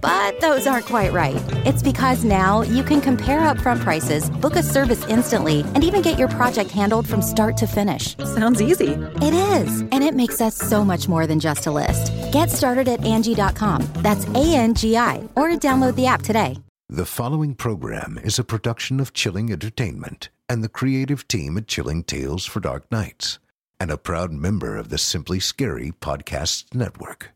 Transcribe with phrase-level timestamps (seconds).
[0.00, 1.42] But those aren't quite right.
[1.66, 6.18] It's because now you can compare upfront prices, book a service instantly, and even get
[6.18, 8.16] your project handled from start to finish.
[8.18, 8.92] Sounds easy.
[9.22, 12.12] It is, and it makes us so much more than just a list.
[12.32, 13.86] Get started at Angie.com.
[13.96, 16.58] That's A N G I, or download the app today.
[16.88, 22.02] The following program is a production of Chilling Entertainment and the creative team at Chilling
[22.02, 23.38] Tales for Dark Nights,
[23.78, 27.32] and a proud member of the Simply Scary Podcasts Network.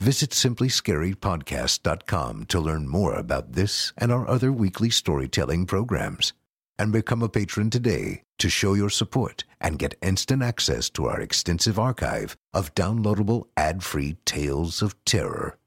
[0.00, 6.32] Visit simplyscarypodcast.com to learn more about this and our other weekly storytelling programs,
[6.78, 11.20] and become a patron today to show your support and get instant access to our
[11.20, 15.58] extensive archive of downloadable ad-free tales of terror.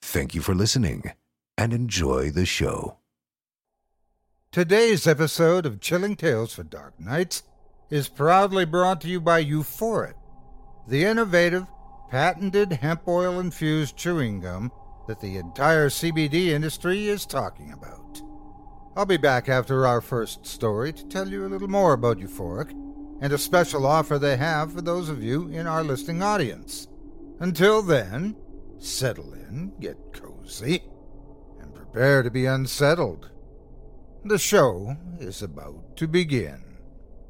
[0.00, 1.12] Thank you for listening
[1.58, 2.96] and enjoy the show.
[4.50, 7.42] Today's episode of Chilling Tales for Dark Nights
[7.90, 10.14] is proudly brought to you by Euphoric,
[10.88, 11.66] the innovative,
[12.12, 14.70] patented hemp oil infused chewing gum
[15.08, 18.20] that the entire CBD industry is talking about.
[18.94, 22.72] I'll be back after our first story to tell you a little more about Euphoric
[23.22, 26.86] and a special offer they have for those of you in our listening audience.
[27.40, 28.36] Until then,
[28.76, 30.82] settle in, get cozy,
[31.62, 33.30] and prepare to be unsettled.
[34.26, 36.62] The show is about to begin.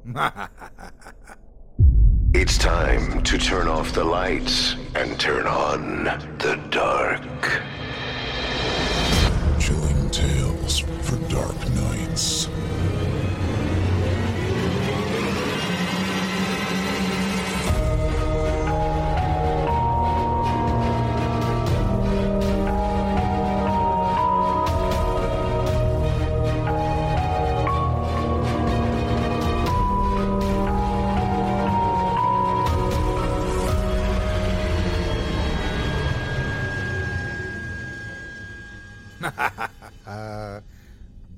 [2.35, 6.05] It's time to turn off the lights and turn on
[6.39, 7.63] the dark.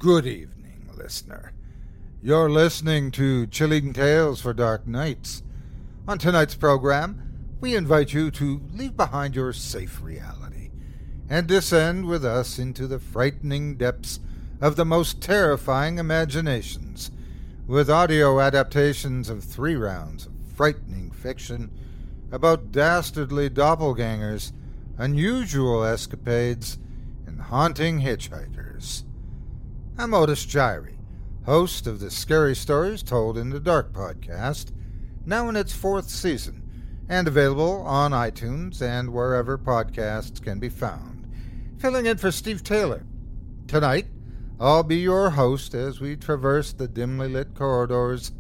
[0.05, 1.55] Good evening, listener.
[2.21, 5.43] You're listening to Chilling Tales for Dark Nights.
[6.07, 10.73] On tonight's program, we invite you to leave behind your safe reality
[11.31, 14.21] and descend with us into the frightening depths
[14.61, 17.11] of the most terrifying imaginations
[17.67, 21.71] with audio adaptations of three rounds of frightening fiction
[22.31, 24.53] about dastardly doppelgangers,
[24.99, 26.79] unusual escapades,
[27.27, 29.05] and haunting hitchhikers.
[29.97, 30.97] I'm Otis Jiry,
[31.47, 34.73] host of the Scary Stories Told in the Dark podcast,
[35.25, 36.69] now in its fourth season,
[37.09, 41.33] and available on iTunes and wherever podcasts can be found.
[41.79, 43.07] Filling in for Steve Taylor.
[43.69, 44.07] Tonight,
[44.59, 48.33] I'll be your host as we traverse the dimly lit corridors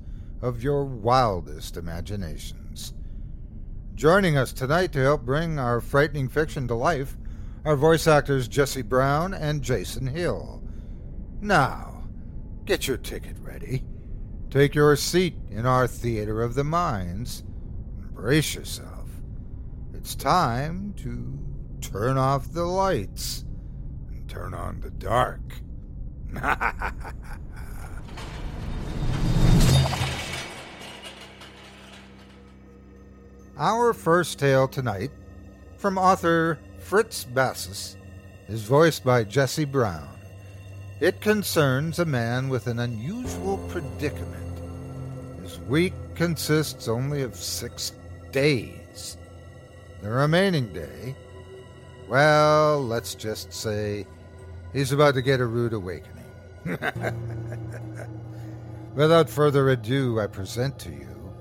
[0.42, 2.94] of your wildest imaginations.
[3.94, 7.16] Joining us tonight to help bring our frightening fiction to life
[7.64, 10.63] are voice actors Jesse Brown and Jason Hill.
[11.44, 12.04] Now,
[12.64, 13.84] get your ticket ready.
[14.48, 17.44] Take your seat in our theater of the minds.
[18.14, 19.10] Brace yourself.
[19.92, 21.38] It's time to
[21.82, 23.44] turn off the lights
[24.08, 25.42] and turn on the dark.
[33.58, 35.10] Our first tale tonight,
[35.76, 37.98] from author Fritz Bassus,
[38.48, 40.13] is voiced by Jesse Brown.
[41.04, 44.58] It concerns a man with an unusual predicament.
[45.42, 47.92] His week consists only of six
[48.32, 49.18] days.
[50.00, 51.14] The remaining day,
[52.08, 54.06] well, let's just say
[54.72, 56.24] he's about to get a rude awakening.
[58.94, 61.34] Without further ado, I present to you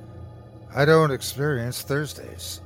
[0.75, 2.59] I Don't Experience Thursdays.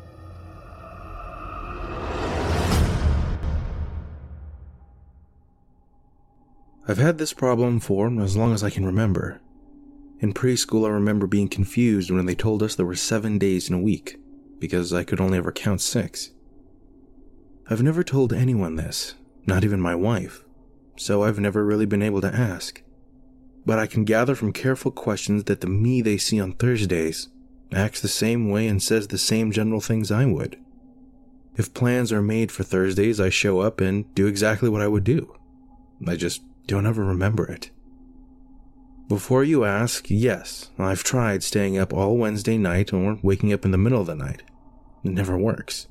[6.90, 9.42] I've had this problem for as long as I can remember.
[10.20, 13.76] In preschool, I remember being confused when they told us there were seven days in
[13.76, 14.18] a week,
[14.58, 16.32] because I could only ever count six.
[17.70, 20.46] I've never told anyone this, not even my wife,
[20.96, 22.82] so I've never really been able to ask.
[23.66, 27.28] But I can gather from careful questions that the me they see on Thursdays
[27.74, 30.58] acts the same way and says the same general things I would.
[31.58, 35.04] If plans are made for Thursdays, I show up and do exactly what I would
[35.04, 35.36] do.
[36.08, 37.72] I just don't ever remember it.
[39.08, 43.72] Before you ask, yes, I've tried staying up all Wednesday night or waking up in
[43.72, 44.44] the middle of the night.
[45.04, 45.88] It never works.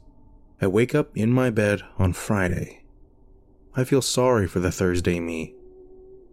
[0.60, 2.82] I wake up in my bed on Friday.
[3.74, 5.54] I feel sorry for the Thursday me.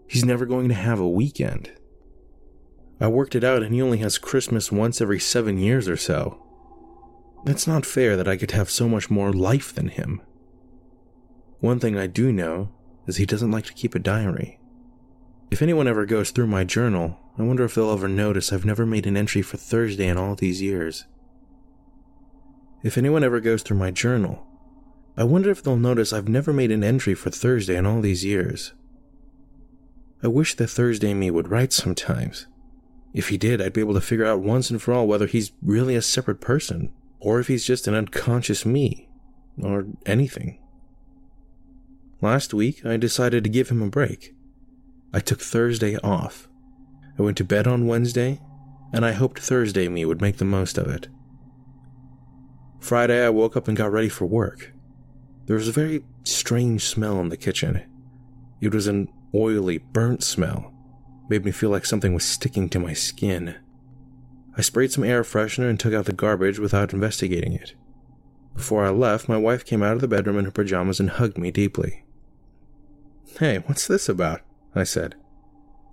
[0.07, 1.71] He's never going to have a weekend.
[2.99, 6.41] I worked it out and he only has Christmas once every seven years or so.
[7.45, 10.21] It's not fair that I could have so much more life than him.
[11.59, 12.69] One thing I do know
[13.07, 14.59] is he doesn't like to keep a diary.
[15.51, 18.85] If anyone ever goes through my journal, I wonder if they'll ever notice I've never
[18.85, 21.05] made an entry for Thursday in all these years.
[22.83, 24.45] If anyone ever goes through my journal,
[25.15, 28.25] I wonder if they'll notice I've never made an entry for Thursday in all these
[28.25, 28.73] years.
[30.23, 32.47] I wish that Thursday me would write sometimes.
[33.13, 35.51] If he did, I'd be able to figure out once and for all whether he's
[35.61, 39.07] really a separate person, or if he's just an unconscious me,
[39.61, 40.59] or anything.
[42.23, 44.33] Last week, I decided to give him a break.
[45.13, 46.47] I took Thursday off.
[47.19, 48.39] I went to bed on Wednesday,
[48.93, 51.09] and I hoped Thursday me would make the most of it.
[52.79, 54.71] Friday, I woke up and got ready for work.
[55.47, 57.83] There was a very strange smell in the kitchen.
[58.61, 60.73] It was an oily, burnt smell.
[61.27, 63.57] Made me feel like something was sticking to my skin.
[64.55, 67.75] I sprayed some air freshener and took out the garbage without investigating it.
[68.55, 71.37] Before I left, my wife came out of the bedroom in her pajamas and hugged
[71.37, 72.03] me deeply.
[73.39, 74.41] Hey, what's this about?
[74.75, 75.15] I said.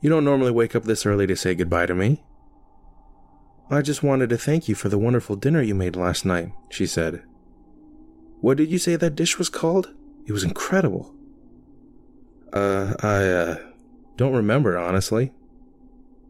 [0.00, 2.22] You don't normally wake up this early to say goodbye to me.
[3.70, 6.86] I just wanted to thank you for the wonderful dinner you made last night, she
[6.86, 7.22] said.
[8.40, 9.94] What did you say that dish was called?
[10.26, 11.14] It was incredible.
[12.52, 13.56] Uh, I, uh,
[14.16, 15.32] don't remember, honestly.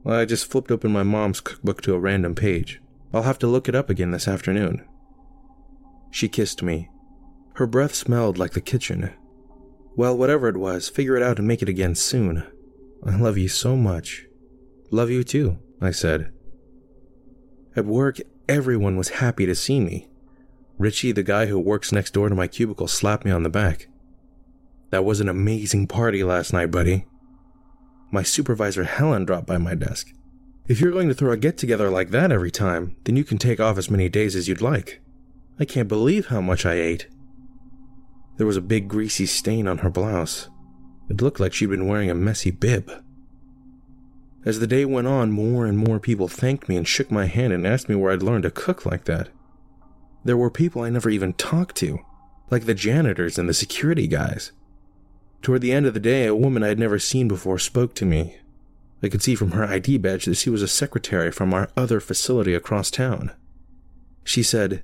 [0.04, 2.80] I just flipped open my mom's cookbook to a random page.
[3.12, 4.84] I'll have to look it up again this afternoon.
[6.10, 6.90] She kissed me.
[7.54, 9.12] Her breath smelled like the kitchen.
[9.96, 12.46] Well, whatever it was, figure it out and make it again soon.
[13.04, 14.26] I love you so much.
[14.90, 16.32] Love you too, I said.
[17.76, 20.08] At work, everyone was happy to see me.
[20.78, 23.88] Richie, the guy who works next door to my cubicle, slapped me on the back.
[24.90, 27.06] That was an amazing party last night, buddy.
[28.10, 30.08] My supervisor Helen dropped by my desk.
[30.66, 33.38] If you're going to throw a get together like that every time, then you can
[33.38, 35.00] take off as many days as you'd like.
[35.58, 37.08] I can't believe how much I ate.
[38.40, 40.48] There was a big greasy stain on her blouse.
[41.10, 42.90] It looked like she'd been wearing a messy bib.
[44.46, 47.52] As the day went on, more and more people thanked me and shook my hand
[47.52, 49.28] and asked me where I'd learned to cook like that.
[50.24, 51.98] There were people I never even talked to,
[52.50, 54.52] like the janitors and the security guys.
[55.42, 58.06] Toward the end of the day, a woman I had never seen before spoke to
[58.06, 58.38] me.
[59.02, 62.00] I could see from her ID badge that she was a secretary from our other
[62.00, 63.32] facility across town.
[64.24, 64.82] She said,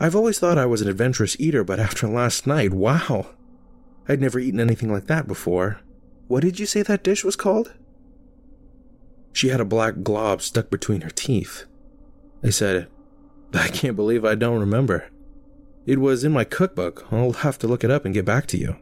[0.00, 3.26] I've always thought I was an adventurous eater, but after last night, wow!
[4.08, 5.80] I'd never eaten anything like that before.
[6.28, 7.74] What did you say that dish was called?
[9.32, 11.64] She had a black glob stuck between her teeth.
[12.42, 12.88] I said,
[13.52, 15.08] I can't believe I don't remember.
[15.86, 17.06] It was in my cookbook.
[17.10, 18.76] I'll have to look it up and get back to you.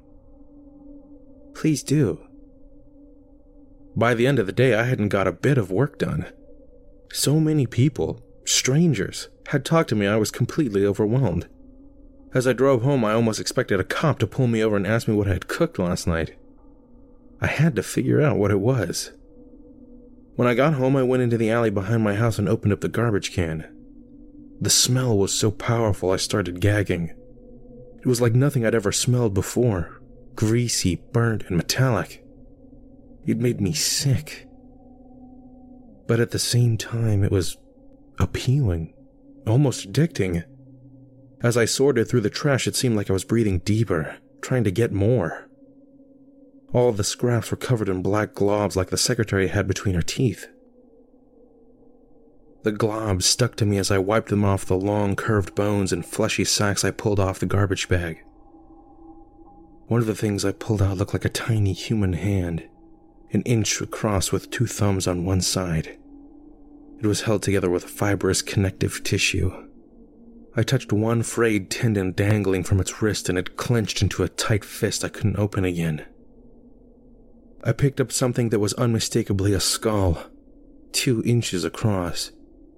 [1.54, 2.20] Please do.
[3.94, 6.26] By the end of the day, I hadn't got a bit of work done.
[7.12, 11.48] So many people, strangers, had talked to me I was completely overwhelmed.
[12.34, 15.08] As I drove home, I almost expected a cop to pull me over and ask
[15.08, 16.36] me what I had cooked last night.
[17.40, 19.12] I had to figure out what it was.
[20.34, 22.80] When I got home, I went into the alley behind my house and opened up
[22.80, 23.66] the garbage can.
[24.60, 27.14] The smell was so powerful I started gagging.
[28.00, 30.00] It was like nothing I'd ever smelled before
[30.34, 32.22] greasy, burnt, and metallic.
[33.26, 34.46] It made me sick.
[36.06, 37.56] But at the same time, it was
[38.18, 38.94] appealing,
[39.46, 40.44] almost addicting.
[41.42, 44.70] As I sorted through the trash, it seemed like I was breathing deeper, trying to
[44.70, 45.48] get more.
[46.72, 50.46] All the scraps were covered in black globs like the secretary had between her teeth.
[52.64, 56.04] The globs stuck to me as I wiped them off the long, curved bones and
[56.04, 58.24] fleshy sacks I pulled off the garbage bag.
[59.86, 62.68] One of the things I pulled out looked like a tiny human hand,
[63.30, 65.96] an inch across with two thumbs on one side.
[67.00, 69.52] It was held together with fibrous connective tissue.
[70.54, 74.64] I touched one frayed tendon dangling from its wrist and it clenched into a tight
[74.64, 76.06] fist I couldn't open again.
[77.62, 80.22] I picked up something that was unmistakably a skull,
[80.92, 82.30] two inches across,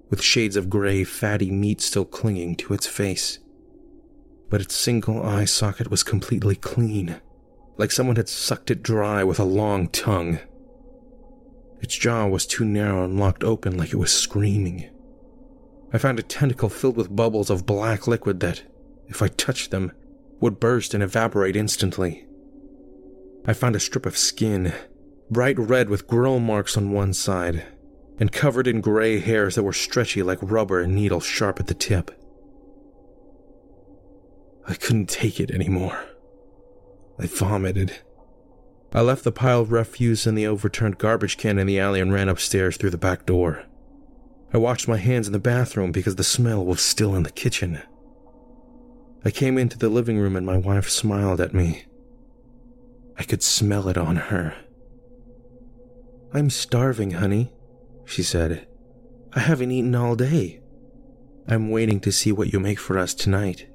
[0.09, 3.39] with shades of gray, fatty meat still clinging to its face.
[4.49, 7.21] But its single eye socket was completely clean,
[7.77, 10.39] like someone had sucked it dry with a long tongue.
[11.81, 14.89] Its jaw was too narrow and locked open like it was screaming.
[15.91, 18.63] I found a tentacle filled with bubbles of black liquid that,
[19.07, 19.91] if I touched them,
[20.39, 22.25] would burst and evaporate instantly.
[23.45, 24.73] I found a strip of skin,
[25.31, 27.65] bright red with grill marks on one side,
[28.19, 31.73] and covered in gray hairs that were stretchy like rubber and needle sharp at the
[31.73, 32.11] tip.
[34.67, 36.05] I couldn't take it anymore.
[37.17, 37.99] I vomited.
[38.91, 42.11] I left the pile of refuse in the overturned garbage can in the alley and
[42.11, 43.63] ran upstairs through the back door.
[44.51, 47.81] I washed my hands in the bathroom because the smell was still in the kitchen.
[49.23, 51.85] I came into the living room and my wife smiled at me.
[53.17, 54.55] I could smell it on her.
[56.33, 57.51] I'm starving, honey,
[58.05, 58.67] she said.
[59.33, 60.61] I haven't eaten all day.
[61.47, 63.67] I'm waiting to see what you make for us tonight.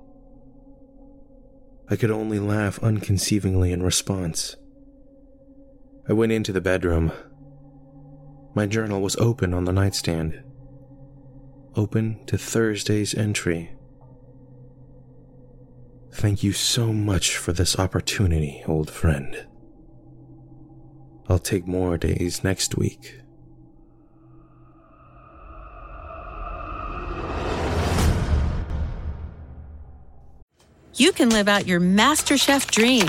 [1.89, 4.57] I could only laugh unconceivingly in response.
[6.07, 7.13] I went into the bedroom.
[8.55, 10.43] My journal was open on the nightstand.
[11.77, 13.73] Open to Thursday's entry.
[16.13, 19.47] Thank you so much for this opportunity, old friend.
[21.29, 23.21] I'll take more days next week.
[30.97, 33.09] You can live out your MasterChef dream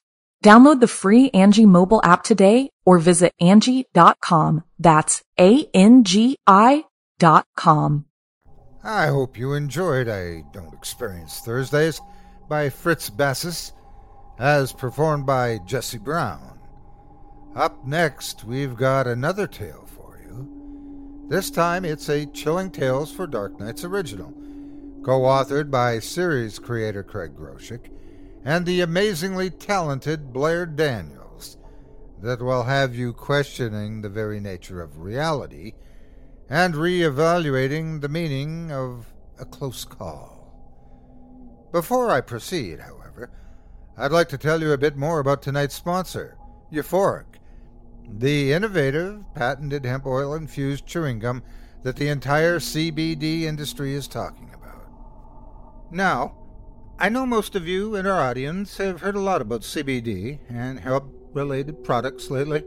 [0.43, 4.63] Download the free Angie mobile app today or visit Angie.com.
[4.79, 6.85] That's A-N-G-I
[7.19, 8.05] dot com.
[8.83, 12.01] I hope you enjoyed I Don't Experience Thursdays
[12.49, 13.73] by Fritz Bassis,
[14.39, 16.59] as performed by Jesse Brown.
[17.55, 21.27] Up next, we've got another tale for you.
[21.29, 24.33] This time it's a Chilling Tales for Dark Nights original,
[25.03, 27.91] co authored by series creator Craig Groshek
[28.43, 31.57] and the amazingly talented Blair Daniels
[32.21, 35.73] that will have you questioning the very nature of reality
[36.49, 40.37] and re-evaluating the meaning of a close call.
[41.71, 43.31] Before I proceed, however,
[43.97, 46.37] I'd like to tell you a bit more about tonight's sponsor,
[46.71, 47.25] Euphoric,
[48.07, 51.43] the innovative, patented hemp oil infused chewing gum
[51.83, 54.87] that the entire CBD industry is talking about.
[55.91, 56.35] Now,
[57.01, 60.79] I know most of you in our audience have heard a lot about CBD and
[60.79, 62.63] hemp related products lately.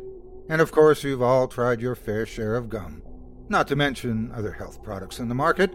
[0.49, 3.01] And of course, you've all tried your fair share of gum,
[3.49, 5.71] not to mention other health products in the market,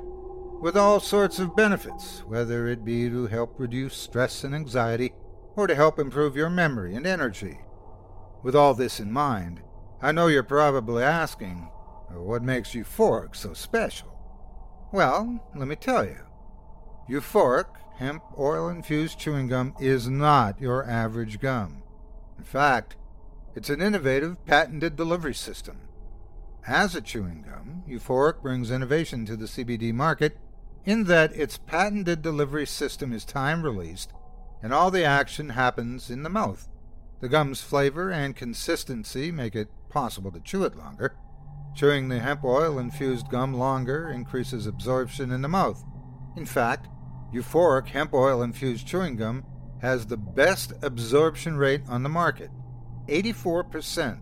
[0.60, 5.14] with all sorts of benefits, whether it be to help reduce stress and anxiety,
[5.56, 7.62] or to help improve your memory and energy.
[8.44, 9.62] With all this in mind,
[10.02, 11.70] I know you're probably asking,
[12.10, 14.20] what makes Euphoric so special?
[14.92, 16.20] Well, let me tell you.
[17.10, 17.68] Euphoric
[18.00, 21.84] hemp oil infused chewing gum is not your average gum.
[22.38, 22.96] In fact,
[23.56, 25.82] it's an innovative, patented delivery system.
[26.66, 30.38] As a chewing gum, Euphoric brings innovation to the CBD market
[30.86, 34.14] in that its patented delivery system is time released
[34.64, 36.70] and all the action happens in the mouth.
[37.20, 41.16] The gum's flavor and consistency make it possible to chew it longer.
[41.76, 45.84] Chewing the hemp oil infused gum longer increases absorption in the mouth.
[46.38, 46.88] In fact,
[47.34, 49.46] Euphoric hemp oil infused chewing gum
[49.82, 52.50] has the best absorption rate on the market
[53.08, 54.20] 84%.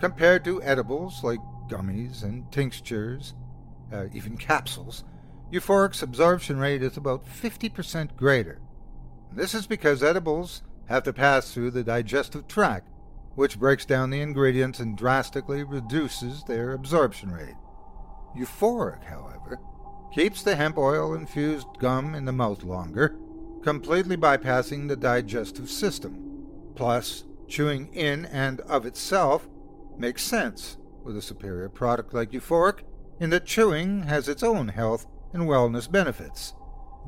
[0.00, 3.34] Compared to edibles like gummies and tinctures,
[3.92, 5.04] uh, even capsules,
[5.52, 8.60] euphoric's absorption rate is about 50% greater.
[9.32, 12.88] This is because edibles have to pass through the digestive tract,
[13.34, 17.56] which breaks down the ingredients and drastically reduces their absorption rate.
[18.36, 19.33] Euphoric, however,
[20.14, 23.16] keeps the hemp oil infused gum in the mouth longer,
[23.64, 26.46] completely bypassing the digestive system.
[26.76, 29.48] Plus, chewing in and of itself
[29.98, 32.82] makes sense with a superior product like Euphoric
[33.18, 36.54] in that chewing has its own health and wellness benefits.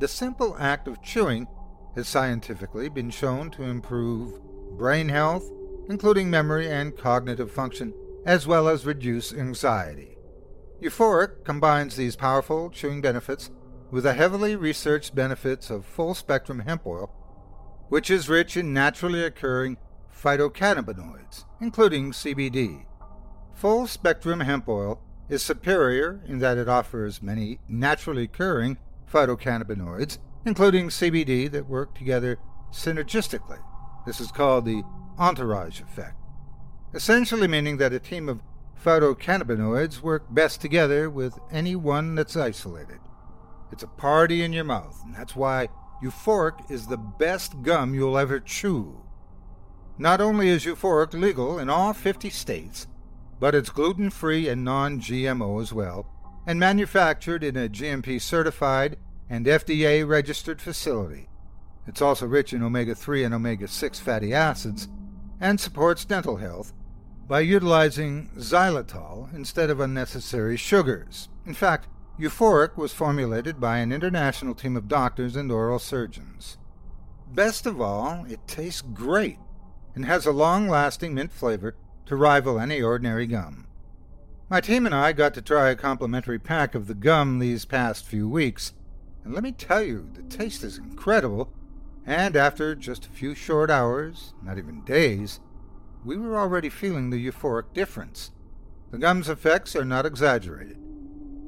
[0.00, 1.46] The simple act of chewing
[1.94, 4.40] has scientifically been shown to improve
[4.76, 5.48] brain health,
[5.88, 7.94] including memory and cognitive function,
[8.25, 10.15] as well as reduce anxiety.
[10.80, 13.50] Euphoric combines these powerful chewing benefits
[13.90, 17.11] with the heavily researched benefits of full spectrum hemp oil,
[17.88, 19.78] which is rich in naturally occurring
[20.14, 22.85] phytocannabinoids, including CBD.
[23.54, 28.76] Full spectrum hemp oil is superior in that it offers many naturally occurring
[29.11, 32.38] phytocannabinoids, including CBD, that work together
[32.71, 33.59] synergistically.
[34.04, 34.83] This is called the
[35.18, 36.16] entourage effect,
[36.92, 38.42] essentially meaning that a team of
[38.83, 43.00] phytocannabinoids work best together with any one that's isolated.
[43.73, 45.68] It's a party in your mouth, and that's why
[46.02, 49.02] Euphoric is the best gum you'll ever chew.
[49.99, 52.87] Not only is Euphoric legal in all 50 states,
[53.40, 56.06] but it's gluten free and non GMO as well,
[56.47, 58.97] and manufactured in a GMP certified
[59.28, 61.28] and FDA registered facility.
[61.87, 64.88] It's also rich in omega 3 and omega 6 fatty acids
[65.40, 66.73] and supports dental health
[67.28, 71.28] by utilizing xylitol instead of unnecessary sugars.
[71.45, 76.56] In fact, Euphoric was formulated by an international team of doctors and oral surgeons.
[77.33, 79.38] Best of all, it tastes great
[79.95, 81.75] and has a long lasting mint flavor
[82.06, 83.66] to rival any ordinary gum.
[84.49, 88.06] My team and I got to try a complimentary pack of the gum these past
[88.06, 88.73] few weeks,
[89.25, 91.52] and let me tell you, the taste is incredible.
[92.06, 95.41] And after just a few short hours, not even days,
[96.06, 98.30] we were already feeling the euphoric difference.
[98.92, 100.78] The gum's effects are not exaggerated.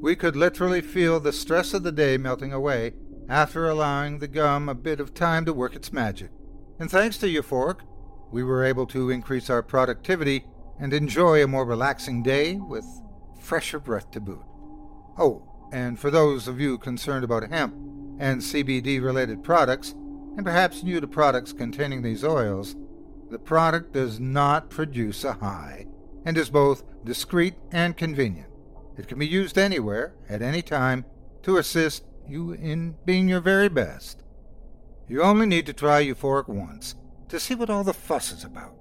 [0.01, 2.95] We could literally feel the stress of the day melting away
[3.29, 6.31] after allowing the gum a bit of time to work its magic.
[6.81, 7.81] And thanks to Euphoric,
[8.33, 10.45] we were able to increase our productivity
[10.81, 12.85] and enjoy a more relaxing day with
[13.41, 14.45] fresher breath to boot.
[15.17, 15.43] Oh,
[15.73, 17.75] and for those of you concerned about hemp
[18.19, 19.93] and CBD related products,
[20.37, 22.75] and perhaps new to products containing these oils,
[23.31, 25.87] the product does not produce a high
[26.25, 28.51] and is both discreet and convenient.
[28.97, 31.05] It can be used anywhere, at any time,
[31.43, 34.23] to assist you in being your very best.
[35.07, 36.95] You only need to try Euphoric once
[37.29, 38.75] to see what all the fuss is about.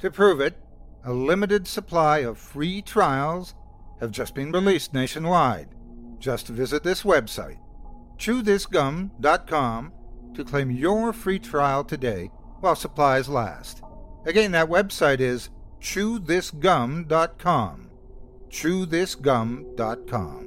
[0.00, 0.56] To prove it,
[1.04, 3.54] a limited supply of free trials
[4.00, 5.68] have just been released nationwide.
[6.18, 7.58] Just visit this website,
[8.16, 9.92] chewthisgum.com,
[10.34, 12.30] to claim your free trial today
[12.60, 13.82] while supplies last.
[14.24, 15.50] Again, that website is
[15.80, 17.90] chewthisgum.com.
[18.50, 20.44] Chewthisgum.com.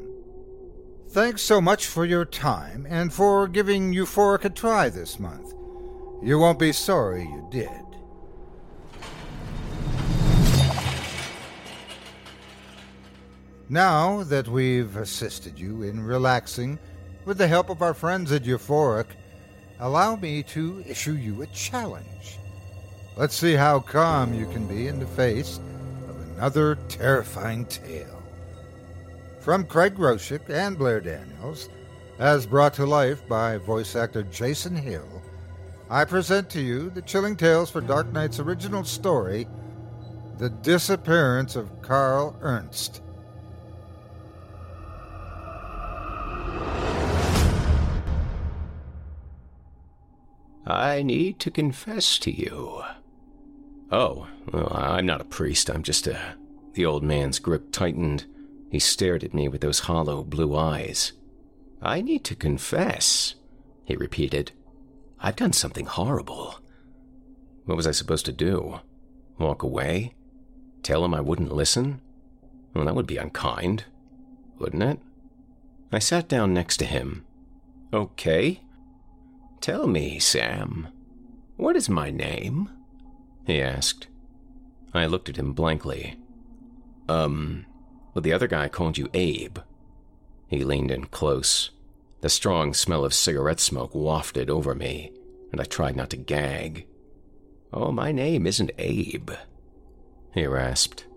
[1.09, 5.53] Thanks so much for your time and for giving Euphoric a try this month.
[6.23, 7.69] You won't be sorry you did.
[13.67, 16.77] Now that we've assisted you in relaxing
[17.23, 19.07] with the help of our friends at Euphoric,
[19.79, 22.40] allow me to issue you a challenge.
[23.21, 25.59] Let's see how calm you can be in the face
[26.09, 28.23] of another terrifying tale.
[29.39, 31.69] From Craig Groshek and Blair Daniels,
[32.17, 35.21] as brought to life by voice actor Jason Hill,
[35.87, 39.47] I present to you the chilling tales for Dark Nights' original story,
[40.39, 43.03] The Disappearance of Carl Ernst.
[50.65, 52.81] I need to confess to you.
[53.91, 56.35] Oh, well, I'm not a priest, I'm just a.
[56.73, 58.25] The old man's grip tightened.
[58.69, 61.11] He stared at me with those hollow blue eyes.
[61.81, 63.35] I need to confess,
[63.83, 64.53] he repeated.
[65.19, 66.55] I've done something horrible.
[67.65, 68.79] What was I supposed to do?
[69.37, 70.15] Walk away?
[70.83, 71.99] Tell him I wouldn't listen?
[72.73, 73.85] Well, that would be unkind,
[74.57, 74.99] wouldn't it?
[75.91, 77.25] I sat down next to him.
[77.93, 78.61] Okay.
[79.59, 80.87] Tell me, Sam,
[81.57, 82.69] what is my name?
[83.45, 84.07] He asked.
[84.93, 86.17] I looked at him blankly.
[87.07, 87.65] Um,
[88.13, 89.59] well, the other guy called you Abe.
[90.47, 91.71] He leaned in close.
[92.21, 95.11] The strong smell of cigarette smoke wafted over me,
[95.51, 96.85] and I tried not to gag.
[97.73, 99.31] Oh, my name isn't Abe,
[100.33, 101.07] he rasped.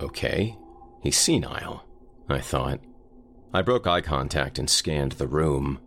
[0.00, 0.56] Okay,
[1.00, 1.84] he's senile,
[2.28, 2.80] I thought.
[3.52, 5.78] I broke eye contact and scanned the room.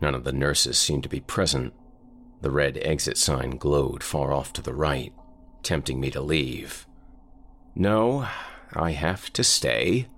[0.00, 1.72] None of the nurses seemed to be present.
[2.40, 5.12] The red exit sign glowed far off to the right,
[5.62, 6.86] tempting me to leave.
[7.74, 8.26] No,
[8.72, 10.08] I have to stay.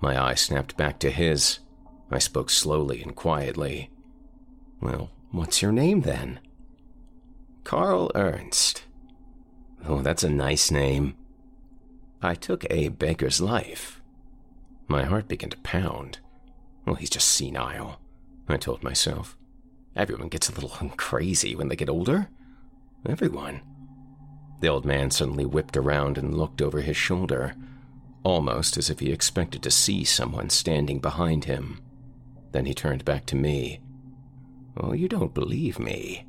[0.00, 1.60] My eye snapped back to his.
[2.10, 3.90] I spoke slowly and quietly.
[4.80, 6.40] Well, what's your name then?
[7.64, 8.84] Carl Ernst.
[9.86, 11.14] Oh, that's a nice name.
[12.20, 14.00] I took Abe Baker's life.
[14.88, 16.18] My heart began to pound.
[16.84, 18.00] Well, he's just senile,
[18.48, 19.37] I told myself.
[19.96, 22.28] Everyone gets a little crazy when they get older.
[23.08, 23.62] Everyone.
[24.60, 27.54] The old man suddenly whipped around and looked over his shoulder,
[28.24, 31.80] almost as if he expected to see someone standing behind him.
[32.52, 33.80] Then he turned back to me.
[34.76, 36.26] Oh, you don't believe me.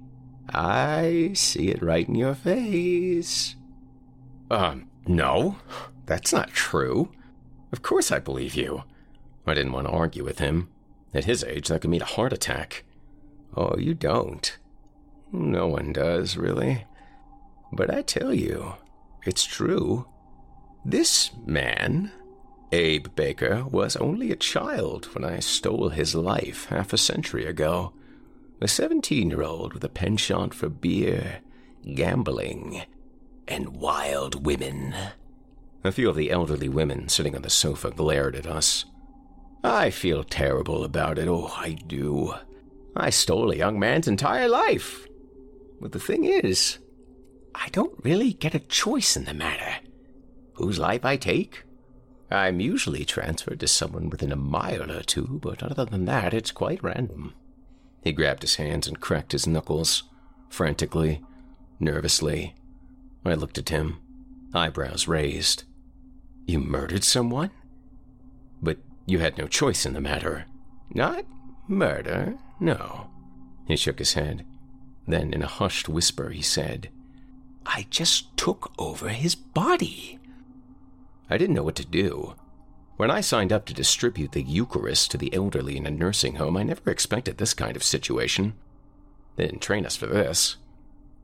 [0.53, 3.55] I see it right in your face.
[4.49, 5.57] Um, no,
[6.05, 7.11] that's not true.
[7.71, 8.83] Of course I believe you.
[9.45, 10.69] I didn't want to argue with him.
[11.13, 12.83] At his age, that could mean a heart attack.
[13.55, 14.57] Oh, you don't.
[15.31, 16.85] No one does, really.
[17.71, 18.73] But I tell you,
[19.25, 20.07] it's true.
[20.85, 22.11] This man,
[22.71, 27.93] Abe Baker, was only a child when I stole his life half a century ago.
[28.61, 31.39] A 17 year old with a penchant for beer,
[31.93, 32.83] gambling,
[33.47, 34.95] and wild women.
[35.83, 38.85] A few of the elderly women sitting on the sofa glared at us.
[39.63, 42.33] I feel terrible about it, oh, I do.
[42.95, 45.07] I stole a young man's entire life.
[45.79, 46.79] But the thing is,
[47.55, 49.85] I don't really get a choice in the matter.
[50.53, 51.63] Whose life I take?
[52.31, 56.51] I'm usually transferred to someone within a mile or two, but other than that, it's
[56.51, 57.33] quite random.
[58.03, 60.03] He grabbed his hands and cracked his knuckles,
[60.49, 61.21] frantically,
[61.79, 62.55] nervously.
[63.25, 63.99] I looked at him,
[64.53, 65.63] eyebrows raised.
[66.45, 67.51] You murdered someone?
[68.61, 70.45] But you had no choice in the matter.
[70.93, 71.25] Not
[71.67, 73.09] murder, no.
[73.67, 74.45] He shook his head.
[75.07, 76.89] Then, in a hushed whisper, he said,
[77.65, 80.19] I just took over his body.
[81.29, 82.35] I didn't know what to do.
[82.97, 86.57] When I signed up to distribute the Eucharist to the elderly in a nursing home,
[86.57, 88.53] I never expected this kind of situation.
[89.35, 90.57] They didn't train us for this.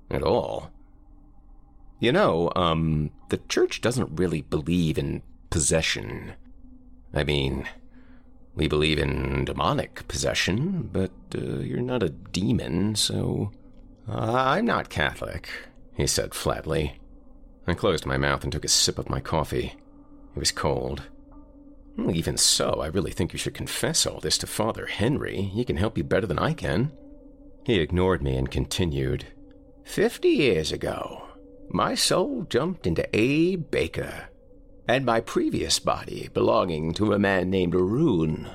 [0.10, 0.71] At all.
[2.00, 6.34] You know, um, the church doesn't really believe in possession.
[7.13, 7.67] I mean,
[8.56, 13.52] we believe in demonic possession, but uh, you're not a demon, so.
[14.08, 15.50] Uh, I'm not Catholic,
[15.96, 17.00] he said flatly.
[17.68, 19.74] I closed my mouth and took a sip of my coffee.
[20.36, 21.04] It was cold.
[22.12, 25.41] Even so, I really think you should confess all this to Father Henry.
[25.41, 26.91] He can help you better than I can.
[27.63, 29.26] He ignored me and continued.
[29.84, 31.24] Fifty years ago,
[31.70, 34.30] my soul jumped into Abe Baker,
[34.88, 38.50] and my previous body, belonging to a man named Rune,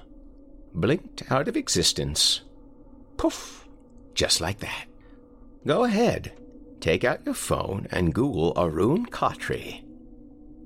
[0.75, 2.43] blinked out of existence.
[3.17, 3.69] Poof!
[4.15, 4.87] Just like that.
[5.67, 6.33] Go ahead.
[6.81, 9.83] Take out your phone and Google Arun Khatri.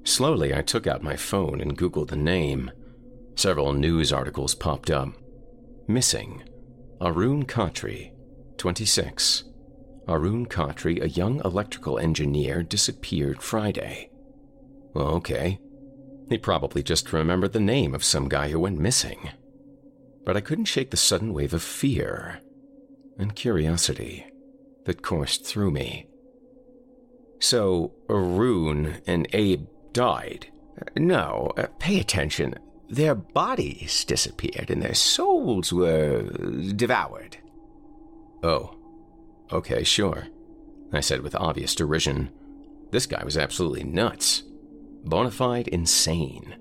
[0.04, 2.70] Slowly, I took out my phone and Googled the name.
[3.34, 5.08] Several news articles popped up.
[5.88, 6.44] Missing.
[7.00, 8.12] Arun Khatri,
[8.58, 9.44] 26.
[10.06, 14.10] Arun Khatri, a young electrical engineer, disappeared Friday.
[14.96, 15.58] Okay.
[16.28, 19.30] He probably just remembered the name of some guy who went missing.
[20.24, 22.40] But I couldn't shake the sudden wave of fear
[23.18, 24.26] and curiosity
[24.84, 26.06] that coursed through me.
[27.40, 30.50] So, Arun and Abe died.
[30.96, 32.54] No, uh, pay attention.
[32.88, 36.22] Their bodies disappeared and their souls were
[36.74, 37.36] devoured.
[38.42, 38.76] Oh,
[39.52, 40.28] okay, sure,
[40.92, 42.30] I said with obvious derision.
[42.90, 44.42] This guy was absolutely nuts.
[45.04, 46.56] Bona fide insane.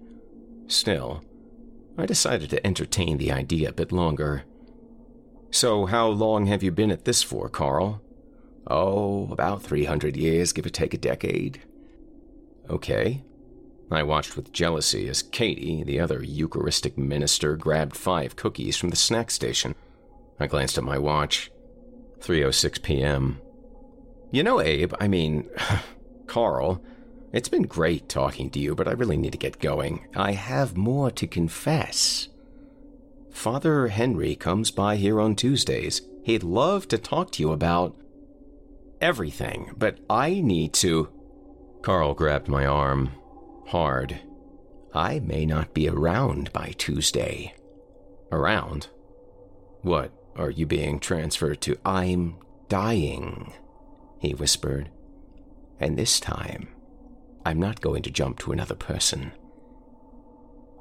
[0.67, 1.23] Still,
[1.97, 4.43] I decided to entertain the idea a bit longer.
[5.49, 8.01] So, how long have you been at this for, Carl?
[8.67, 11.61] Oh, about 300 years, give or take a decade.
[12.69, 13.23] Okay.
[13.91, 18.95] I watched with jealousy as Katie, the other Eucharistic minister, grabbed five cookies from the
[18.95, 19.75] snack station.
[20.39, 21.51] I glanced at my watch.
[22.19, 23.39] 3:06 p.m.
[24.31, 25.49] You know, Abe, I mean,
[26.25, 26.81] Carl,
[27.33, 30.07] it's been great talking to you, but I really need to get going.
[30.15, 32.29] I have more to confess.
[33.31, 36.03] Father Henry comes by here on Tuesdays.
[36.23, 37.99] He'd love to talk to you about
[39.01, 41.09] everything, but I need to.
[41.81, 43.11] Carl grabbed my arm
[43.67, 44.19] hard.
[44.93, 47.55] I may not be around by Tuesday.
[48.31, 48.89] Around?
[49.81, 51.77] What, are you being transferred to?
[51.83, 52.35] I'm
[52.69, 53.53] dying,
[54.19, 54.91] he whispered.
[55.79, 56.72] And this time,
[57.45, 59.33] I'm not going to jump to another person.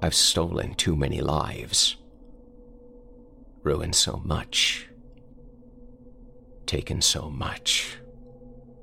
[0.00, 1.96] I've stolen too many lives.
[3.62, 4.88] ruined so much,
[6.66, 7.98] taken so much.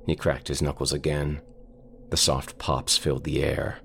[0.06, 1.42] He cracked his knuckles again.
[2.10, 3.80] The soft pops filled the air.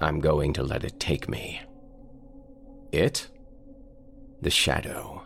[0.00, 1.60] I'm going to let it take me.
[2.92, 3.28] It?
[4.40, 5.22] The shadow.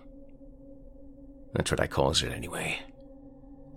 [1.54, 2.80] That's what I calls it anyway.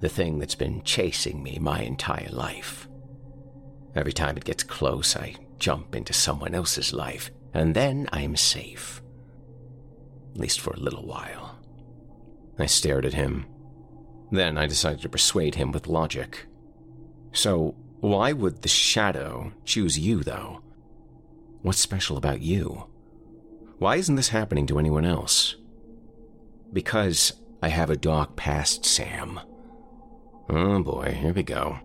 [0.01, 2.87] The thing that's been chasing me my entire life.
[3.95, 9.01] Every time it gets close, I jump into someone else's life, and then I'm safe.
[10.33, 11.59] At least for a little while.
[12.57, 13.45] I stared at him.
[14.31, 16.45] Then I decided to persuade him with logic.
[17.33, 20.61] So, why would the shadow choose you, though?
[21.61, 22.87] What's special about you?
[23.77, 25.55] Why isn't this happening to anyone else?
[26.71, 29.39] Because I have a dark past, Sam.
[30.49, 31.79] Oh boy, here we go.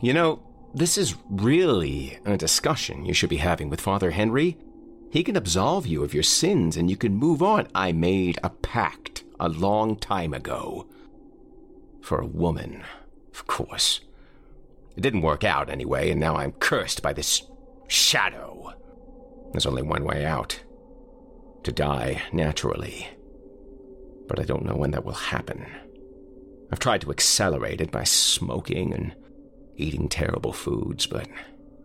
[0.00, 0.42] You know,
[0.74, 4.56] this is really a discussion you should be having with Father Henry.
[5.10, 7.68] He can absolve you of your sins and you can move on.
[7.74, 10.86] I made a pact a long time ago.
[12.00, 12.84] For a woman,
[13.32, 14.00] of course.
[14.96, 17.42] It didn't work out anyway, and now I'm cursed by this
[17.86, 18.74] shadow.
[19.52, 20.60] There's only one way out
[21.62, 23.08] to die naturally.
[24.26, 25.66] But I don't know when that will happen.
[26.70, 29.14] I've tried to accelerate it by smoking and
[29.78, 31.28] eating terrible foods, but.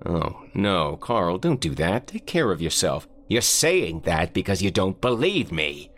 [0.06, 2.08] Oh, no, Carl, don't do that.
[2.08, 3.08] Take care of yourself.
[3.28, 5.92] You're saying that because you don't believe me.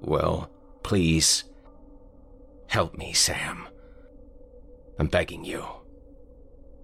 [0.00, 0.50] Well,
[0.82, 1.44] please.
[2.68, 3.66] Help me, Sam.
[4.98, 5.64] I'm begging you.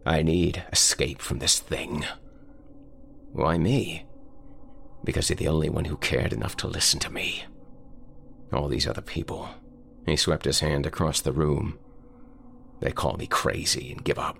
[0.05, 2.05] I need escape from this thing.
[3.33, 4.07] Why me?
[5.05, 7.45] Because you're the only one who cared enough to listen to me.
[8.53, 9.49] All these other people.
[10.07, 11.79] He swept his hand across the room.
[12.81, 14.39] They call me crazy and give up.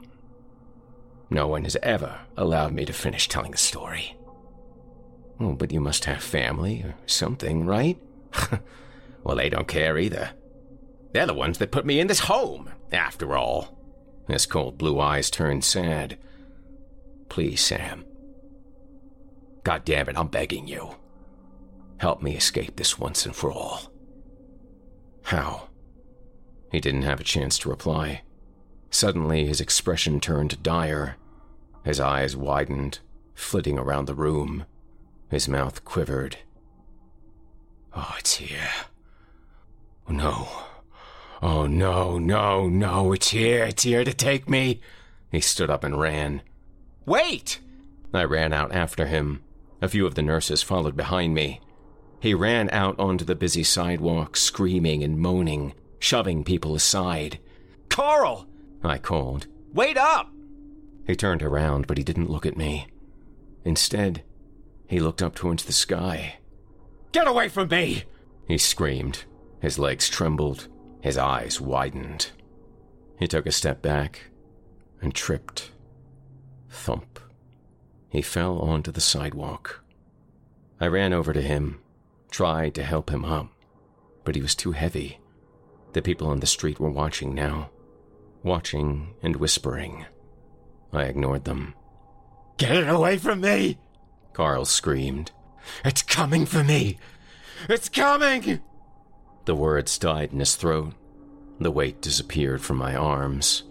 [1.29, 4.17] No one has ever allowed me to finish telling a story.
[5.39, 7.99] Oh, but you must have family or something, right?
[9.25, 10.31] well, they don't care either.
[11.13, 13.79] They're the ones that put me in this home, after all.
[14.29, 16.19] His cold blue eyes turned sad.
[17.29, 18.05] Please, Sam.
[19.65, 20.97] God damn it, I'm begging you.
[21.99, 23.93] Help me escape this once and for all.
[25.25, 25.69] How?
[26.73, 28.23] He didn't have a chance to reply.
[28.91, 31.17] Suddenly, his expression turned dire.
[31.85, 32.99] His eyes widened,
[33.35, 34.67] flitting around the room.
[35.31, 36.39] His mouth quivered.
[37.95, 38.71] Oh, it's here.
[40.09, 40.49] Oh, no.
[41.41, 43.65] Oh, no, no, no, it's here.
[43.65, 44.81] It's here to take me.
[45.31, 46.43] He stood up and ran.
[47.07, 47.61] Wait!
[48.13, 49.43] I ran out after him.
[49.81, 51.61] A few of the nurses followed behind me.
[52.21, 57.39] He ran out onto the busy sidewalk, screaming and moaning, shoving people aside.
[57.89, 58.47] Carl!
[58.83, 59.47] I called.
[59.73, 60.31] Wait up!
[61.07, 62.87] He turned around, but he didn't look at me.
[63.65, 64.23] Instead,
[64.87, 66.39] he looked up towards the sky.
[67.13, 68.05] Get away from me!
[68.49, 69.25] He screamed.
[69.61, 70.69] His legs trembled.
[71.01, 72.31] His eyes widened.
[73.19, 74.31] He took a step back
[75.01, 75.71] and tripped.
[76.71, 77.21] Thump.
[78.09, 79.85] He fell onto the sidewalk.
[80.81, 81.81] I ran over to him,
[82.31, 83.53] tried to help him up,
[84.25, 85.21] but he was too heavy.
[85.93, 87.71] The people on the street were watching now
[88.43, 90.07] watching and whispering.
[90.93, 91.75] I ignored them.
[92.57, 93.79] Get it away from me!
[94.33, 95.33] Carl screamed.
[95.85, 96.99] It's coming for me!
[97.69, 98.61] It's coming!
[99.45, 100.95] The words died in his throat.
[101.59, 103.65] The weight disappeared from my arms.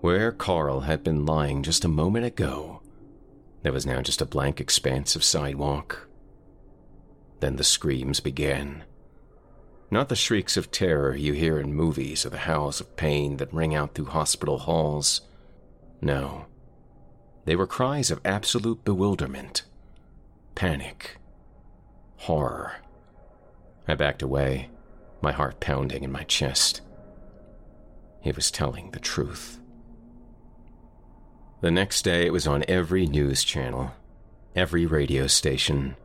[0.00, 2.82] Where Carl had been lying just a moment ago,
[3.62, 6.08] there was now just a blank expanse of sidewalk.
[7.40, 8.84] Then the screams began.
[9.90, 13.52] Not the shrieks of terror you hear in movies or the howls of pain that
[13.52, 15.20] ring out through hospital halls.
[16.00, 16.46] No.
[17.44, 19.62] They were cries of absolute bewilderment,
[20.56, 21.18] panic,
[22.16, 22.76] horror.
[23.86, 24.70] I backed away,
[25.20, 26.80] my heart pounding in my chest.
[28.20, 29.60] He was telling the truth.
[31.60, 33.92] The next day, it was on every news channel,
[34.56, 35.96] every radio station,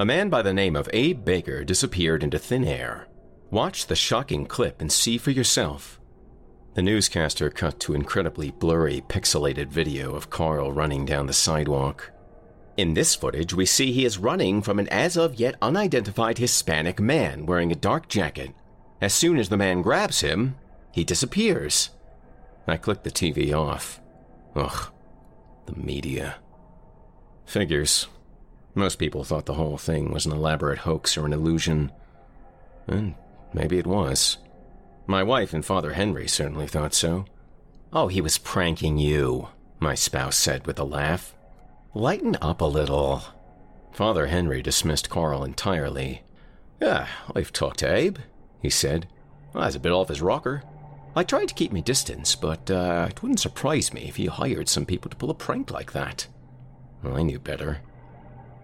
[0.00, 3.06] a man by the name of Abe Baker disappeared into thin air.
[3.50, 6.00] Watch the shocking clip and see for yourself.
[6.72, 12.12] The newscaster cut to incredibly blurry, pixelated video of Carl running down the sidewalk.
[12.78, 16.98] In this footage, we see he is running from an as of yet unidentified Hispanic
[16.98, 18.54] man wearing a dark jacket.
[19.02, 20.56] As soon as the man grabs him,
[20.92, 21.90] he disappears.
[22.66, 24.00] I click the TV off.
[24.56, 24.90] Ugh,
[25.66, 26.36] the media.
[27.44, 28.06] Figures.
[28.74, 31.90] Most people thought the whole thing was an elaborate hoax or an illusion.
[32.86, 33.14] And
[33.52, 34.38] maybe it was.
[35.06, 37.24] My wife and Father Henry certainly thought so.
[37.92, 39.48] Oh, he was pranking you,
[39.80, 41.34] my spouse said with a laugh.
[41.94, 43.22] Lighten up a little.
[43.92, 46.22] Father Henry dismissed Carl entirely.
[46.80, 48.18] Yeah, I've talked to Abe,
[48.62, 49.08] he said.
[49.52, 50.62] Well, he's a bit off his rocker.
[51.16, 54.68] I tried to keep my distance, but uh, it wouldn't surprise me if he hired
[54.68, 56.28] some people to pull a prank like that.
[57.02, 57.80] Well, I knew better.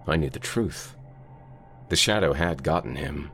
[0.06, 0.96] I knew the truth.
[1.88, 3.30] The shadow had gotten him.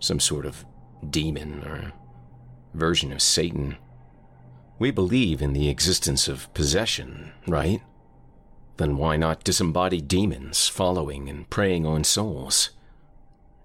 [0.00, 0.64] Some sort of
[1.08, 1.92] demon or
[2.74, 3.76] version of Satan.
[4.78, 7.82] We believe in the existence of possession, right?
[8.78, 12.70] Then why not disembodied demons following and preying on souls?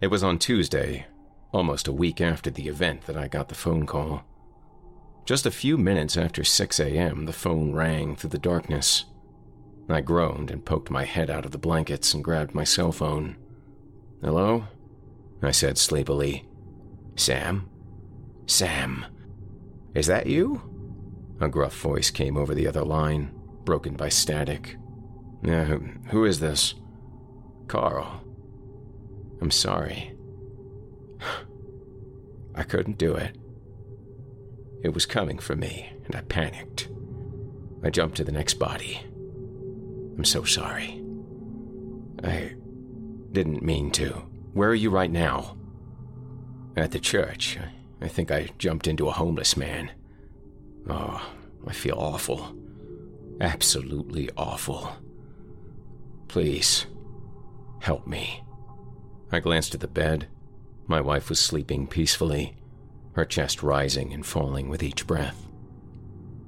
[0.02, 1.08] It was on Tuesday,
[1.52, 4.24] almost a week after the event, that I got the phone call.
[5.26, 9.06] Just a few minutes after 6 a.m., the phone rang through the darkness.
[9.90, 13.38] I groaned and poked my head out of the blankets and grabbed my cell phone.
[14.22, 14.66] Hello?
[15.42, 16.48] I said sleepily.
[17.16, 17.70] Sam?
[18.48, 19.06] Sam?
[19.94, 20.62] Is that you?
[21.40, 23.32] A gruff voice came over the other line,
[23.64, 24.78] broken by static.
[25.44, 26.74] Yeah, who, who is this?
[27.68, 28.22] Carl.
[29.42, 30.14] I'm sorry.
[32.56, 33.38] I couldn't do it.
[34.84, 36.90] It was coming for me, and I panicked.
[37.84, 39.02] I jumped to the next body.
[40.18, 41.04] I'm so sorry.
[42.24, 42.56] I
[43.32, 44.10] didn't mean to.
[44.54, 45.58] Where are you right now?
[46.76, 47.58] At the church.
[48.02, 49.92] I think I jumped into a homeless man.
[50.90, 51.22] Oh,
[51.68, 52.56] I feel awful.
[53.40, 54.92] Absolutely awful.
[56.28, 56.88] Please,
[57.80, 58.44] help me.
[59.32, 60.28] I glanced at the bed.
[60.88, 62.58] My wife was sleeping peacefully
[63.18, 65.48] her chest rising and falling with each breath.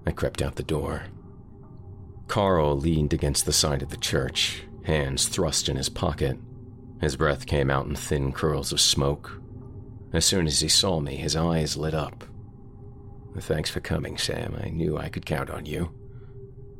[0.05, 1.05] I crept out the door.
[2.29, 6.37] Carl leaned against the side of the church, hands thrust in his pocket.
[7.01, 9.41] His breath came out in thin curls of smoke.
[10.13, 12.23] As soon as he saw me, his eyes lit up.
[13.39, 14.55] Thanks for coming, Sam.
[14.63, 15.91] I knew I could count on you.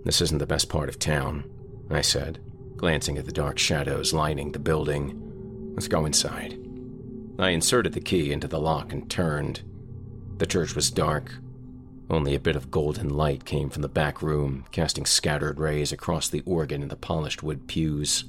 [0.05, 1.49] This isn't the best part of town,
[1.89, 2.39] I said,
[2.77, 5.73] glancing at the dark shadows lining the building.
[5.73, 6.59] Let's go inside.
[7.39, 9.63] I inserted the key into the lock and turned.
[10.37, 11.33] The church was dark.
[12.09, 16.27] Only a bit of golden light came from the back room, casting scattered rays across
[16.27, 18.25] the organ and the polished wood pews.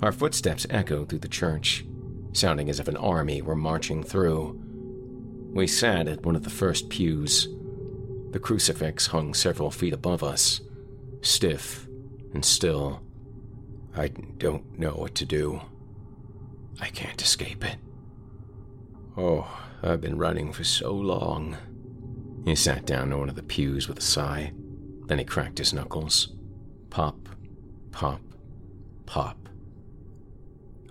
[0.00, 1.84] Our footsteps echoed through the church,
[2.32, 4.58] sounding as if an army were marching through.
[5.52, 7.48] We sat at one of the first pews.
[8.30, 10.60] The crucifix hung several feet above us,
[11.20, 11.86] stiff
[12.32, 13.02] and still.
[13.96, 15.60] I don't know what to do.
[16.80, 17.76] I can't escape it.
[19.16, 19.46] Oh,
[19.82, 21.56] I've been running for so long.
[22.44, 24.52] He sat down on one of the pews with a sigh.
[25.06, 26.34] Then he cracked his knuckles.
[26.90, 27.28] Pop,
[27.90, 28.20] pop,
[29.06, 29.48] pop.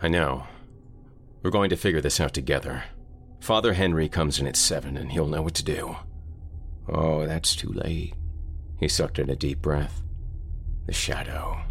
[0.01, 0.45] I know.
[1.41, 2.83] We're going to figure this out together.
[3.39, 5.95] Father Henry comes in at seven and he'll know what to do.
[6.87, 8.13] Oh, that's too late.
[8.79, 10.01] He sucked in a deep breath.
[10.85, 11.61] The shadow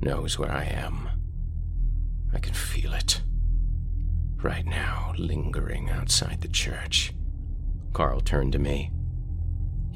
[0.00, 1.08] knows where I am.
[2.34, 3.22] I can feel it
[4.42, 7.12] right now, lingering outside the church.
[7.92, 8.90] Carl turned to me.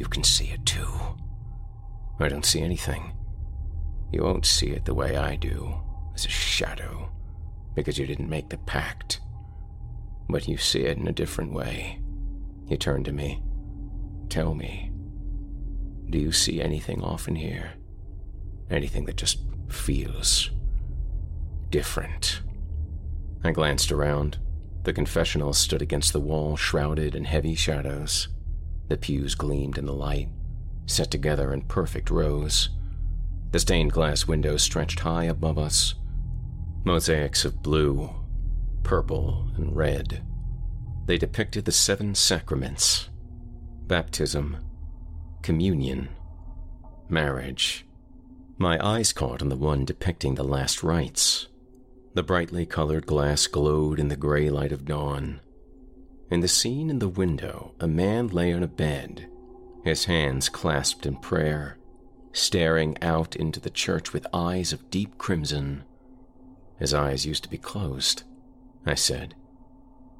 [0.00, 0.88] You can see it too.
[2.18, 3.12] I don't see anything.
[4.10, 5.74] You won't see it the way I do,
[6.14, 7.12] as a shadow,
[7.74, 9.20] because you didn't make the pact.
[10.30, 12.00] But you see it in a different way.
[12.66, 13.42] He turned to me.
[14.30, 14.90] Tell me,
[16.08, 17.74] do you see anything often here?
[18.70, 20.50] Anything that just feels
[21.68, 22.40] different?
[23.44, 24.38] I glanced around.
[24.84, 28.28] The confessional stood against the wall, shrouded in heavy shadows.
[28.90, 30.28] The pews gleamed in the light,
[30.84, 32.68] set together in perfect rows.
[33.52, 35.94] The stained glass windows stretched high above us.
[36.84, 38.10] Mosaics of blue,
[38.82, 40.22] purple, and red.
[41.06, 43.08] They depicted the seven sacraments
[43.86, 44.58] baptism,
[45.40, 46.10] communion,
[47.08, 47.86] marriage.
[48.58, 51.46] My eyes caught on the one depicting the last rites
[52.12, 55.40] the brightly colored glass glowed in the gray light of dawn.
[56.30, 59.28] In the scene in the window, a man lay on a bed,
[59.82, 61.76] his hands clasped in prayer,
[62.32, 65.82] staring out into the church with eyes of deep crimson.
[66.78, 68.22] His eyes used to be closed,
[68.86, 69.34] I said.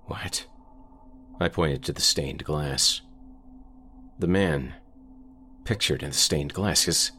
[0.07, 0.47] What?
[1.39, 3.03] I pointed to the stained glass.
[4.19, 4.75] The man,
[5.65, 7.13] pictured in the stained glass, his,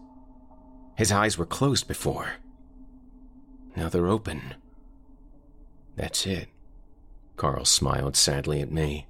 [0.97, 2.33] his eyes were closed before.
[3.77, 4.55] Now they're open.
[5.95, 6.49] That's it.
[7.41, 9.07] Carl smiled sadly at me.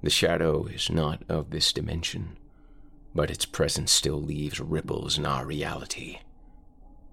[0.00, 2.38] The shadow is not of this dimension,
[3.16, 6.20] but its presence still leaves ripples in our reality.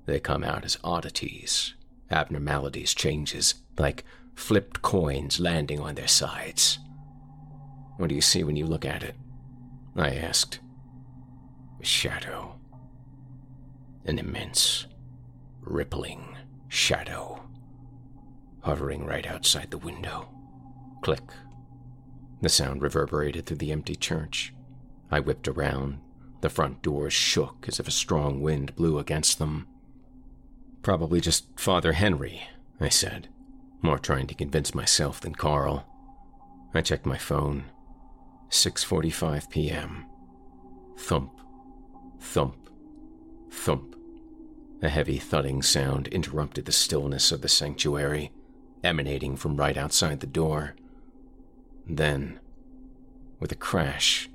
[0.05, 1.73] They come out as oddities,
[2.11, 4.03] abnormalities, changes, like
[4.35, 6.77] flipped coins landing on their sides.
[7.97, 9.15] What do you see when you look at it?
[9.95, 10.59] I asked.
[11.81, 12.59] A shadow.
[14.05, 14.85] An immense,
[15.61, 16.37] rippling
[16.67, 17.42] shadow,
[18.63, 20.29] hovering right outside the window.
[21.01, 21.23] Click.
[22.41, 24.53] The sound reverberated through the empty church.
[25.11, 25.99] I whipped around.
[26.41, 29.67] The front doors shook as if a strong wind blew against them.
[30.81, 32.43] Probably just Father Henry,
[32.79, 33.29] I said,
[33.81, 35.85] more trying to convince myself than Carl.
[36.73, 37.65] I checked my phone.
[38.49, 40.05] 6:45 p.m.
[40.97, 41.31] Thump,
[42.19, 42.69] thump,
[43.51, 43.95] thump.
[44.81, 48.31] A heavy thudding sound interrupted the stillness of the sanctuary,
[48.83, 50.75] emanating from right outside the door.
[51.87, 52.39] Then,
[53.39, 54.29] with a crash,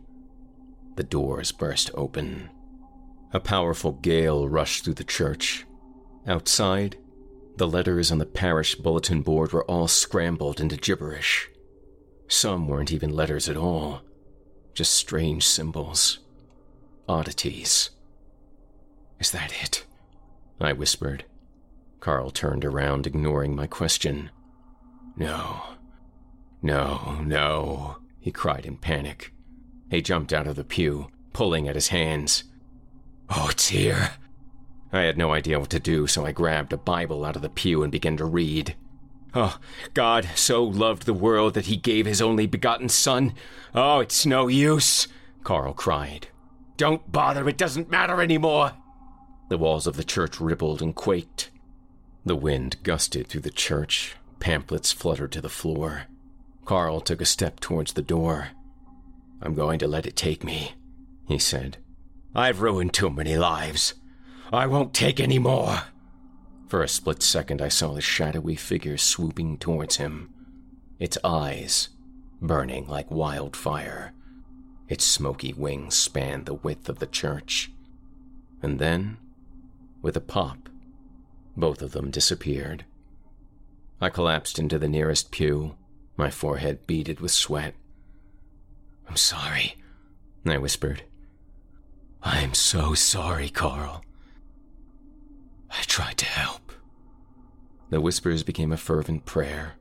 [0.97, 2.51] the doors burst open.
[3.33, 5.67] A powerful gale rushed through the church.
[6.27, 6.97] Outside,
[7.57, 11.49] the letters on the parish bulletin board were all scrambled into gibberish.
[12.29, 14.03] Some weren't even letters at all,
[14.75, 16.21] just strange symbols,
[17.09, 17.91] oddities.
[19.19, 19.85] Is that it?
[20.61, 21.25] I whispered.
[22.01, 24.31] Carl turned around, ignoring my question.
[25.19, 25.63] No,
[26.63, 29.33] no, no, he cried in panic.
[29.91, 32.45] He jumped out of the pew, pulling at his hands.
[33.29, 34.13] Oh, it's here.
[34.93, 37.49] I had no idea what to do, so I grabbed a Bible out of the
[37.49, 38.77] pew and began to read.
[39.35, 39.59] Oh,
[39.93, 43.35] God so loved the world that he gave his only begotten Son.
[43.75, 45.09] Oh, it's no use,
[45.43, 46.29] Carl cried.
[46.77, 48.73] Don't bother, it doesn't matter anymore.
[49.49, 51.51] The walls of the church rippled and quaked.
[52.25, 56.05] The wind gusted through the church, pamphlets fluttered to the floor.
[56.65, 58.49] Carl took a step towards the door.
[59.41, 60.73] I'm going to let it take me,
[61.27, 61.79] he said.
[62.35, 63.95] I've ruined too many lives.
[64.53, 65.83] I won't take any more.
[66.67, 70.31] For a split second, I saw the shadowy figure swooping towards him,
[70.99, 71.89] its eyes
[72.41, 74.13] burning like wildfire.
[74.89, 77.71] Its smoky wings spanned the width of the church.
[78.63, 79.19] And then,
[80.03, 80.69] with a pop,
[81.57, 82.85] both of them disappeared.
[84.01, 85.77] I collapsed into the nearest pew,
[86.17, 87.75] my forehead beaded with sweat.
[89.09, 89.77] I'm sorry,
[90.47, 91.03] I whispered.
[92.23, 94.03] I'm so sorry, Carl.
[95.71, 96.73] I tried to help.
[97.91, 99.75] The whispers became a fervent prayer.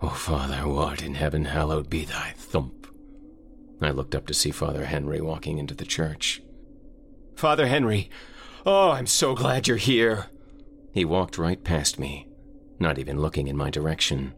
[0.00, 2.86] Oh, Father, who art in heaven, hallowed be thy thump.
[3.80, 6.42] I looked up to see Father Henry walking into the church.
[7.34, 8.10] Father Henry,
[8.64, 10.26] oh, I'm so glad you're here.
[10.92, 12.25] He walked right past me,
[12.78, 14.34] not even looking in my direction.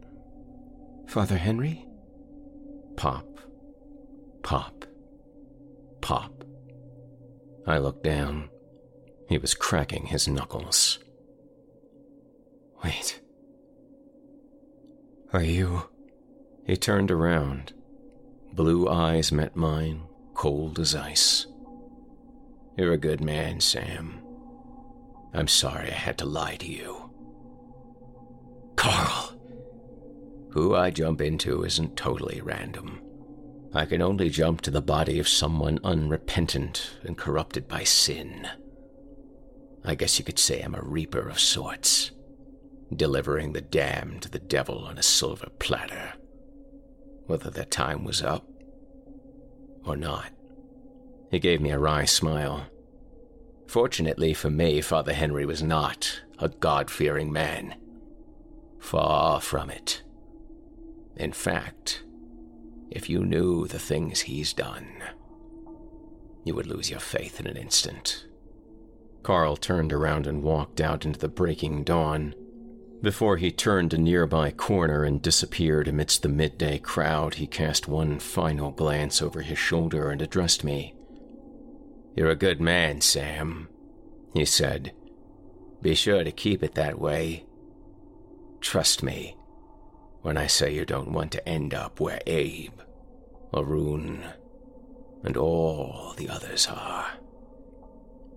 [1.07, 1.85] Father Henry?
[2.95, 3.25] Pop,
[4.43, 4.85] pop,
[6.01, 6.43] pop.
[7.65, 8.49] I looked down.
[9.27, 10.99] He was cracking his knuckles.
[12.83, 13.21] Wait.
[15.31, 15.83] Are you.
[16.65, 17.73] He turned around.
[18.53, 21.45] Blue eyes met mine, cold as ice.
[22.77, 24.21] You're a good man, Sam.
[25.33, 27.08] I'm sorry I had to lie to you.
[28.79, 29.35] Carl!
[30.51, 33.01] Who I jump into isn't totally random.
[33.73, 38.47] I can only jump to the body of someone unrepentant and corrupted by sin.
[39.83, 42.11] I guess you could say I'm a reaper of sorts,
[42.95, 46.13] delivering the damned to the devil on a silver platter,
[47.25, 48.47] whether their time was up
[49.85, 50.31] or not.
[51.31, 52.67] He gave me a wry smile.
[53.67, 57.75] Fortunately for me, Father Henry was not a God fearing man.
[58.79, 60.03] Far from it.
[61.15, 62.03] In fact,
[62.89, 64.87] if you knew the things he's done,
[66.43, 68.25] you would lose your faith in an instant.
[69.21, 72.33] Carl turned around and walked out into the breaking dawn.
[73.01, 78.19] Before he turned a nearby corner and disappeared amidst the midday crowd, he cast one
[78.19, 80.95] final glance over his shoulder and addressed me.
[82.15, 83.69] You're a good man, Sam,
[84.33, 84.93] he said.
[85.81, 87.45] Be sure to keep it that way.
[88.61, 89.35] Trust me
[90.21, 92.79] when I say you don't want to end up where Abe,
[93.53, 94.23] Arun,
[95.23, 97.07] and all the others are.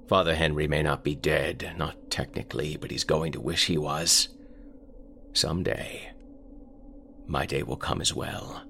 [0.08, 4.28] Father Henry may not be dead, not technically, but he's going to wish he was.
[5.32, 6.12] Someday,
[7.26, 8.62] my day will come as well.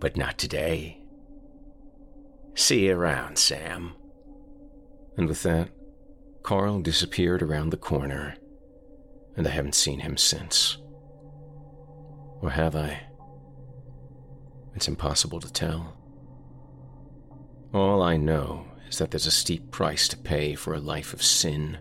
[0.00, 1.00] But not today.
[2.54, 3.94] See you around, Sam.
[5.16, 5.70] And with that,
[6.42, 8.36] Carl disappeared around the corner,
[9.38, 10.78] and I haven't seen him since.
[12.42, 13.00] Or have I?
[14.74, 15.96] It's impossible to tell.
[17.72, 21.22] All I know is that there's a steep price to pay for a life of
[21.22, 21.78] sin,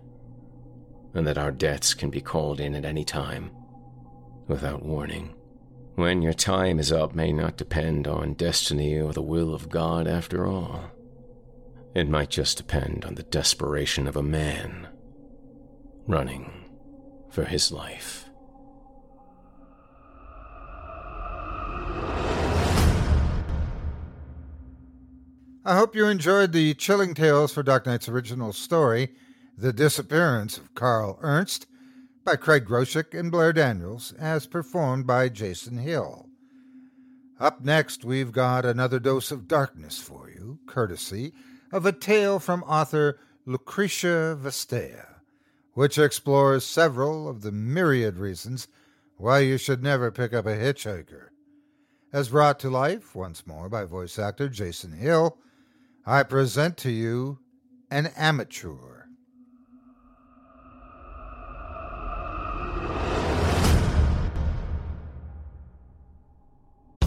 [1.16, 3.50] and that our debts can be called in at any time,
[4.48, 5.34] without warning.
[5.96, 10.08] When your time is up may not depend on destiny or the will of God
[10.08, 10.92] after all.
[11.96, 14.90] It might just depend on the desperation of a man
[16.06, 16.67] running
[17.38, 18.28] for his life.
[25.64, 29.10] I hope you enjoyed the chilling tales for Dark Nights' original story,
[29.56, 31.68] The Disappearance of Carl Ernst,
[32.26, 36.30] by Craig Groshek and Blair Daniels, as performed by Jason Hill.
[37.40, 41.34] Up next, we've got another dose of darkness for you, courtesy
[41.72, 45.17] of a tale from author Lucretia Vestea,
[45.78, 48.68] which explores several of the myriad reasons
[49.16, 51.28] why you should never pick up a hitchhiker.
[52.12, 55.38] As brought to life once more by voice actor Jason Hill,
[56.04, 57.38] I present to you
[57.92, 58.97] an amateur.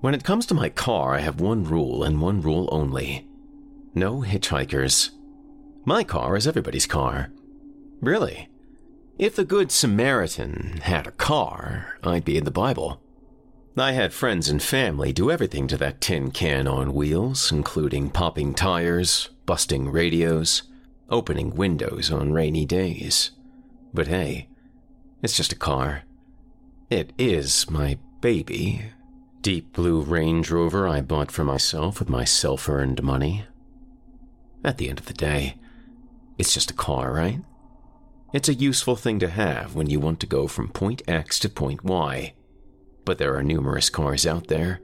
[0.00, 3.26] When it comes to my car, I have one rule and one rule only
[3.96, 5.10] no hitchhikers.
[5.86, 7.32] My car is everybody's car.
[8.02, 8.50] Really.
[9.18, 13.00] If the Good Samaritan had a car, I'd be in the Bible.
[13.78, 18.54] I had friends and family do everything to that tin can on wheels, including popping
[18.54, 20.64] tires, busting radios,
[21.08, 23.30] opening windows on rainy days.
[23.94, 24.48] But hey,
[25.22, 26.02] it's just a car.
[26.90, 28.92] It is my baby,
[29.46, 33.44] deep blue Range Rover I bought for myself with my self earned money.
[34.64, 35.54] At the end of the day,
[36.36, 37.38] it's just a car, right?
[38.32, 41.48] It's a useful thing to have when you want to go from point X to
[41.48, 42.34] point Y.
[43.04, 44.80] But there are numerous cars out there.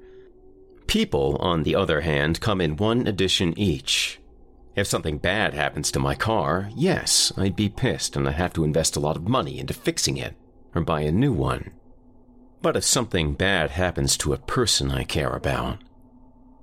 [0.86, 4.20] People, on the other hand, come in one edition each.
[4.76, 8.62] If something bad happens to my car, yes, I'd be pissed and I'd have to
[8.62, 10.36] invest a lot of money into fixing it
[10.72, 11.72] or buy a new one.
[12.62, 15.78] But if something bad happens to a person I care about,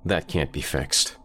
[0.02, 1.16] that can't be fixed.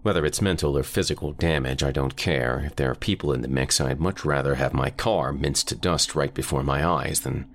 [0.00, 2.64] Whether it's mental or physical damage, I don't care.
[2.66, 5.76] If there are people in the mix, I'd much rather have my car minced to
[5.76, 7.46] dust right before my eyes than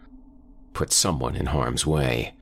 [0.74, 2.36] put someone in harm's way.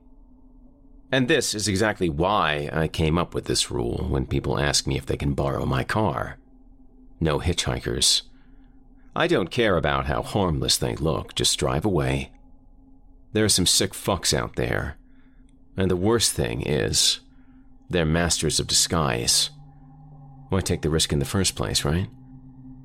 [1.10, 4.98] And this is exactly why I came up with this rule when people ask me
[4.98, 6.38] if they can borrow my car.
[7.22, 8.24] No hitchhikers.
[9.16, 12.32] I don't care about how harmless they look, just drive away
[13.36, 14.96] there are some sick fucks out there.
[15.76, 17.20] And the worst thing is,
[17.90, 19.50] they're masters of disguise.
[20.48, 22.08] Why take the risk in the first place, right?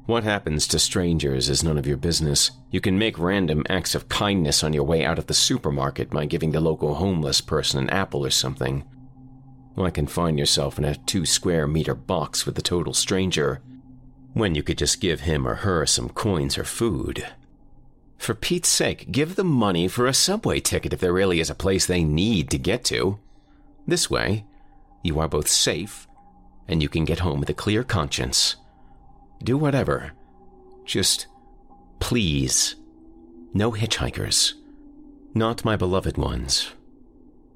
[0.07, 2.51] What happens to strangers is none of your business.
[2.73, 6.27] You can make random acts of kindness on your way out of the supermarket by
[6.27, 8.83] giving the local homeless person an apple or something.
[9.77, 13.63] Why confine yourself in a two square meter box with a total stranger
[14.33, 17.25] when you could just give him or her some coins or food?
[18.21, 21.55] For Pete's sake, give them money for a subway ticket if there really is a
[21.55, 23.19] place they need to get to.
[23.87, 24.45] This way,
[25.03, 26.07] you are both safe
[26.69, 28.57] and you can get home with a clear conscience.
[29.43, 30.13] Do whatever.
[30.85, 31.29] Just
[31.99, 32.77] please,
[33.55, 34.53] no hitchhikers.
[35.33, 36.73] Not my beloved ones.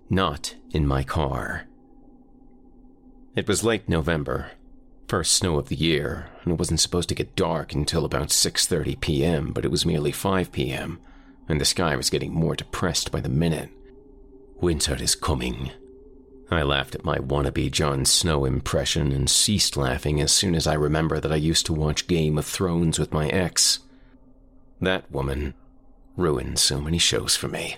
[0.09, 1.67] Not in my car.
[3.37, 4.53] It was late November,
[5.09, 9.01] First snow of the year, and it wasn't supposed to get dark until about 6:30
[9.01, 10.99] p.m., but it was merely 5 p.m.,
[11.49, 13.71] and the sky was getting more depressed by the minute.
[14.61, 15.71] Winter is coming.
[16.51, 20.75] I laughed at my wannabe Jon Snow impression and ceased laughing as soon as I
[20.75, 23.81] remembered that I used to watch Game of Thrones with my ex.
[24.81, 25.55] That woman
[26.17, 27.77] ruined so many shows for me.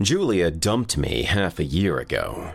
[0.00, 2.52] Julia dumped me half a year ago.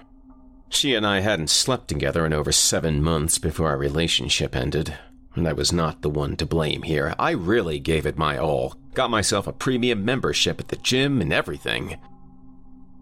[0.70, 4.98] She and I hadn't slept together in over seven months before our relationship ended,
[5.36, 7.16] and I was not the one to blame here.
[7.18, 11.32] I really gave it my all, got myself a premium membership at the gym and
[11.32, 11.98] everything.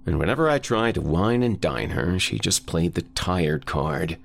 [0.05, 4.17] And whenever I tried to wine and dine her, she just played the tired card,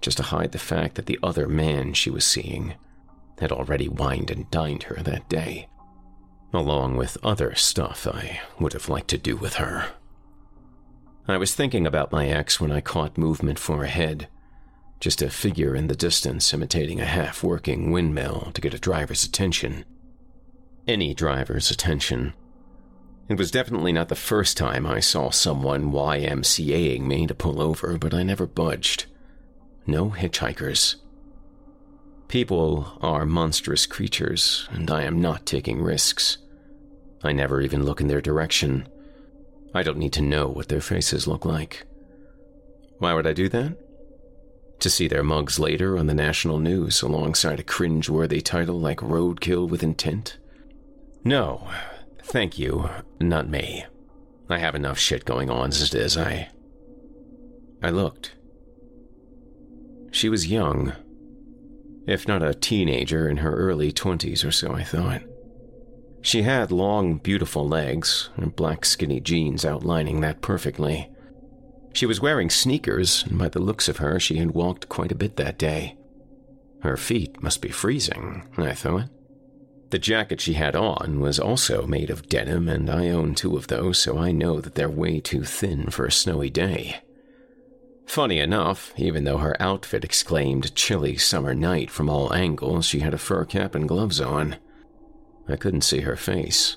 [0.00, 2.74] just to hide the fact that the other man she was seeing
[3.40, 5.68] had already wined and dined her that day
[6.52, 9.90] along with other stuff I would have liked to do with her.
[11.30, 14.28] I was thinking about my ex when I caught movement for a head,
[14.98, 19.24] just a figure in the distance imitating a half working windmill to get a driver's
[19.24, 19.84] attention.
[20.86, 22.32] Any driver's attention.
[23.28, 27.98] It was definitely not the first time I saw someone YMCAing me to pull over,
[27.98, 29.04] but I never budged.
[29.86, 30.96] No hitchhikers.
[32.28, 36.38] People are monstrous creatures, and I am not taking risks.
[37.22, 38.88] I never even look in their direction.
[39.74, 41.86] I don't need to know what their faces look like.
[42.98, 43.76] Why would I do that?
[44.80, 49.68] To see their mugs later on the national news alongside a cringe-worthy title like Roadkill
[49.68, 50.38] with Intent?
[51.24, 51.68] No,
[52.22, 52.88] thank you,
[53.20, 53.84] not me.
[54.48, 56.16] I have enough shit going on as it is.
[56.16, 56.50] I.
[57.82, 58.34] I looked.
[60.10, 60.94] She was young
[62.08, 65.20] if not a teenager in her early 20s or so, I thought.
[66.20, 71.10] She had long, beautiful legs, and black skinny jeans outlining that perfectly.
[71.92, 75.16] She was wearing sneakers, and by the looks of her, she had walked quite a
[75.16, 75.96] bit that day.
[76.82, 79.08] Her feet must be freezing, I thought.
[79.90, 83.68] The jacket she had on was also made of denim, and I own two of
[83.68, 87.00] those, so I know that they're way too thin for a snowy day.
[88.04, 93.14] Funny enough, even though her outfit exclaimed chilly summer night from all angles, she had
[93.14, 94.56] a fur cap and gloves on.
[95.48, 96.76] I couldn't see her face.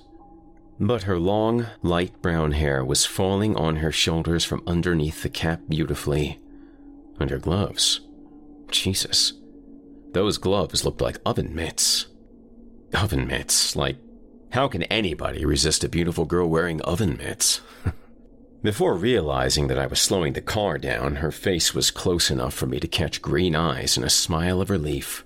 [0.79, 5.61] But her long, light brown hair was falling on her shoulders from underneath the cap
[5.69, 6.39] beautifully.
[7.19, 8.01] And her gloves.
[8.71, 9.33] Jesus.
[10.13, 12.07] Those gloves looked like oven mitts.
[12.93, 13.97] Oven mitts, like,
[14.51, 17.61] how can anybody resist a beautiful girl wearing oven mitts?
[18.63, 22.67] Before realizing that I was slowing the car down, her face was close enough for
[22.67, 25.23] me to catch green eyes and a smile of relief.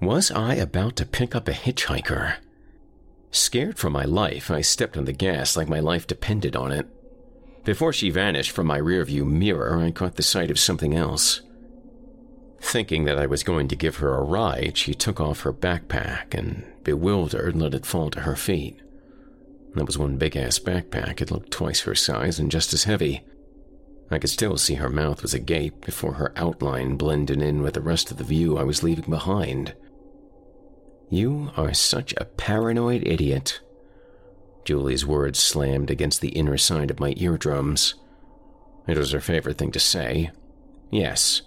[0.00, 2.36] Was I about to pick up a hitchhiker?
[3.30, 6.86] Scared for my life, I stepped on the gas like my life depended on it.
[7.64, 11.42] Before she vanished from my rearview mirror, I caught the sight of something else.
[12.60, 16.34] Thinking that I was going to give her a ride, she took off her backpack
[16.34, 18.80] and, bewildered, let it fall to her feet.
[19.74, 21.20] That was one big ass backpack.
[21.20, 23.22] It looked twice her size and just as heavy.
[24.10, 27.80] I could still see her mouth was agape before her outline blended in with the
[27.80, 29.74] rest of the view I was leaving behind.
[31.10, 33.60] You are such a paranoid idiot.
[34.64, 37.94] Julie's words slammed against the inner side of my eardrums.
[38.86, 40.30] It was her favorite thing to say.
[40.90, 41.42] Yes,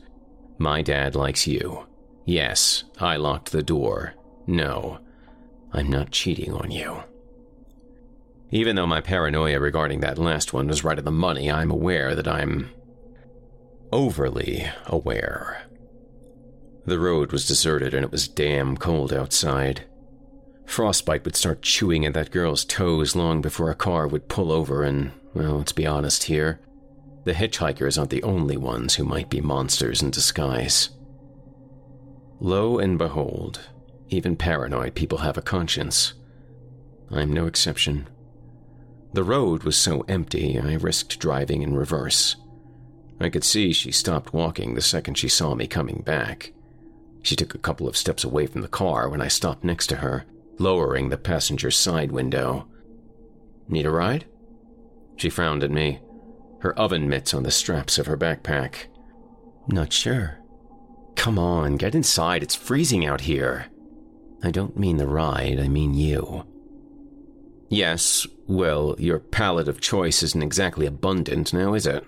[0.57, 1.85] my dad likes you.
[2.25, 4.15] Yes, I locked the door.
[4.47, 4.99] No,
[5.71, 7.03] I'm not cheating on you.
[8.51, 12.15] Even though my paranoia regarding that last one was right on the money, I'm aware
[12.15, 12.71] that I'm
[13.91, 15.63] overly aware.
[16.85, 19.83] The road was deserted and it was damn cold outside.
[20.65, 24.83] Frostbite would start chewing at that girl's toes long before a car would pull over,
[24.83, 26.61] and, well, let's be honest here.
[27.25, 30.89] The hitchhikers aren't the only ones who might be monsters in disguise.
[32.39, 33.69] Lo and behold,
[34.09, 36.13] even paranoid people have a conscience.
[37.11, 38.07] I'm no exception.
[39.13, 42.37] The road was so empty, I risked driving in reverse.
[43.19, 46.53] I could see she stopped walking the second she saw me coming back.
[47.21, 49.97] She took a couple of steps away from the car when I stopped next to
[49.97, 50.25] her,
[50.57, 52.67] lowering the passenger side window.
[53.67, 54.25] Need a ride?
[55.15, 55.99] She frowned at me,
[56.59, 58.87] her oven mitts on the straps of her backpack.
[59.67, 60.39] Not sure.
[61.15, 62.41] Come on, get inside.
[62.41, 63.67] It's freezing out here.
[64.43, 66.45] I don't mean the ride, I mean you.
[67.69, 72.03] Yes, well, your palette of choice isn't exactly abundant now, is it?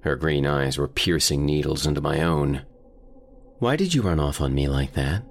[0.00, 2.62] Her green eyes were piercing needles into my own.
[3.58, 5.22] Why did you run off on me like that?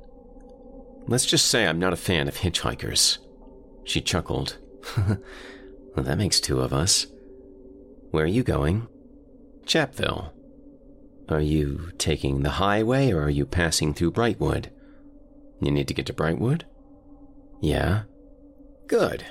[1.07, 3.19] Let's just say I'm not a fan of hitchhikers.
[3.84, 4.57] She chuckled.
[4.97, 5.17] well,
[5.97, 7.05] that makes two of us.
[8.09, 8.88] Where are you going?
[9.65, 10.32] Chapville.
[11.30, 14.69] Are you taking the highway or are you passing through Brightwood?
[15.61, 16.63] You need to get to Brightwood?
[17.61, 18.03] Yeah.
[18.88, 19.26] Good.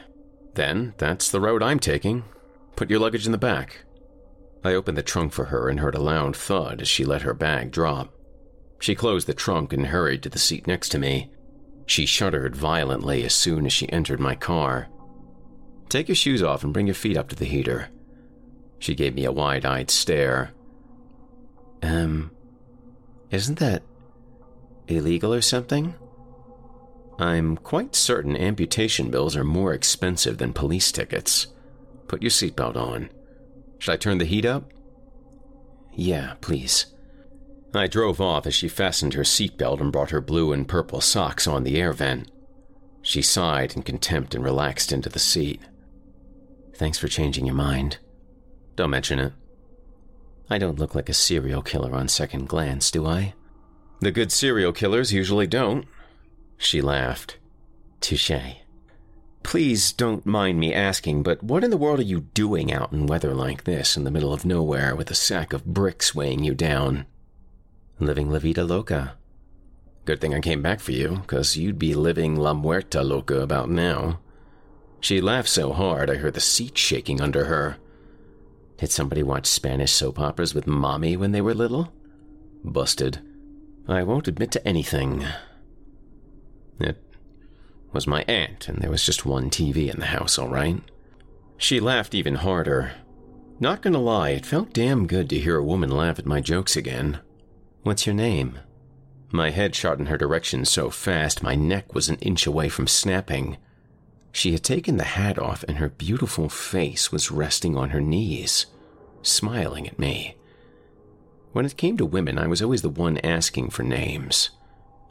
[0.54, 2.24] Then that's the road I'm taking.
[2.76, 3.84] Put your luggage in the back.
[4.62, 7.34] I opened the trunk for her and heard a loud thud as she let her
[7.34, 8.13] bag drop.
[8.78, 11.30] She closed the trunk and hurried to the seat next to me.
[11.86, 14.88] She shuddered violently as soon as she entered my car.
[15.88, 17.88] Take your shoes off and bring your feet up to the heater.
[18.78, 20.52] She gave me a wide eyed stare.
[21.82, 22.30] Um,
[23.30, 23.82] isn't that
[24.88, 25.94] illegal or something?
[27.18, 31.46] I'm quite certain amputation bills are more expensive than police tickets.
[32.08, 33.10] Put your seatbelt on.
[33.78, 34.72] Should I turn the heat up?
[35.94, 36.86] Yeah, please.
[37.76, 41.46] I drove off as she fastened her seatbelt and brought her blue and purple socks
[41.46, 42.30] on the air vent.
[43.02, 45.60] She sighed in contempt and relaxed into the seat.
[46.74, 47.98] Thanks for changing your mind.
[48.76, 49.32] Don't mention it.
[50.50, 53.34] I don't look like a serial killer on second glance, do I?
[54.00, 55.86] The good serial killers usually don't.
[56.58, 57.38] She laughed.
[58.00, 58.30] Touche.
[59.42, 63.06] Please don't mind me asking, but what in the world are you doing out in
[63.06, 66.54] weather like this in the middle of nowhere with a sack of bricks weighing you
[66.54, 67.06] down?
[68.00, 69.16] Living La Vida Loca.
[70.04, 73.70] Good thing I came back for you, because you'd be living La Muerta Loca about
[73.70, 74.18] now.
[75.00, 77.76] She laughed so hard I heard the seat shaking under her.
[78.78, 81.92] Did somebody watch Spanish soap operas with mommy when they were little?
[82.64, 83.20] Busted.
[83.86, 85.24] I won't admit to anything.
[86.80, 87.00] It
[87.92, 90.82] was my aunt, and there was just one TV in the house, all right?
[91.56, 92.92] She laughed even harder.
[93.60, 96.74] Not gonna lie, it felt damn good to hear a woman laugh at my jokes
[96.74, 97.20] again.
[97.84, 98.60] What's your name?
[99.30, 102.86] My head shot in her direction so fast my neck was an inch away from
[102.86, 103.58] snapping.
[104.32, 108.64] She had taken the hat off, and her beautiful face was resting on her knees,
[109.20, 110.34] smiling at me.
[111.52, 114.48] When it came to women, I was always the one asking for names.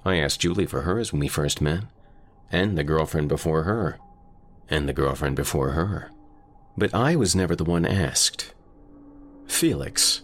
[0.03, 1.83] I asked Julie for hers when we first met,
[2.51, 3.99] and the girlfriend before her,
[4.67, 6.09] and the girlfriend before her.
[6.75, 8.51] But I was never the one asked.
[9.45, 10.23] Felix.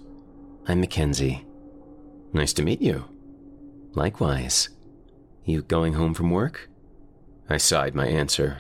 [0.68, 1.46] I'm Mackenzie.
[2.34, 3.06] Nice to meet you.
[3.94, 4.70] Likewise.
[5.46, 6.70] You going home from work?
[7.50, 8.60] I sighed my answer.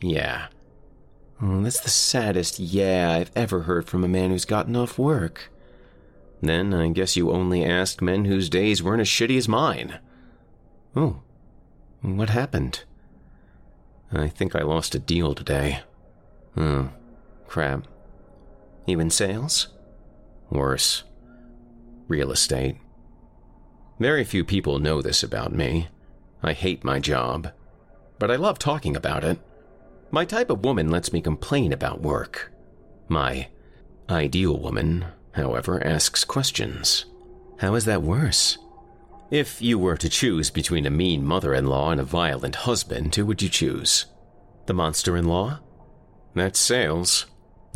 [0.00, 0.48] Yeah.
[1.40, 5.50] That's the saddest yeah I've ever heard from a man who's gotten off work.
[6.42, 9.98] Then I guess you only asked men whose days weren't as shitty as mine.
[10.94, 11.22] Oh,
[12.02, 12.84] what happened?
[14.12, 15.80] I think I lost a deal today.
[16.56, 16.90] Oh,
[17.48, 17.86] crap.
[18.86, 19.68] You in sales?
[20.50, 21.04] Worse.
[22.08, 22.76] Real estate.
[23.98, 25.88] Very few people know this about me.
[26.42, 27.52] I hate my job,
[28.18, 29.38] but I love talking about it.
[30.10, 32.52] My type of woman lets me complain about work.
[33.08, 33.48] My
[34.08, 37.06] ideal woman, however, asks questions.
[37.58, 38.58] How is that worse?
[39.30, 43.14] If you were to choose between a mean mother in law and a violent husband,
[43.14, 44.06] who would you choose?
[44.66, 45.60] The monster in law?
[46.34, 47.26] That's sales.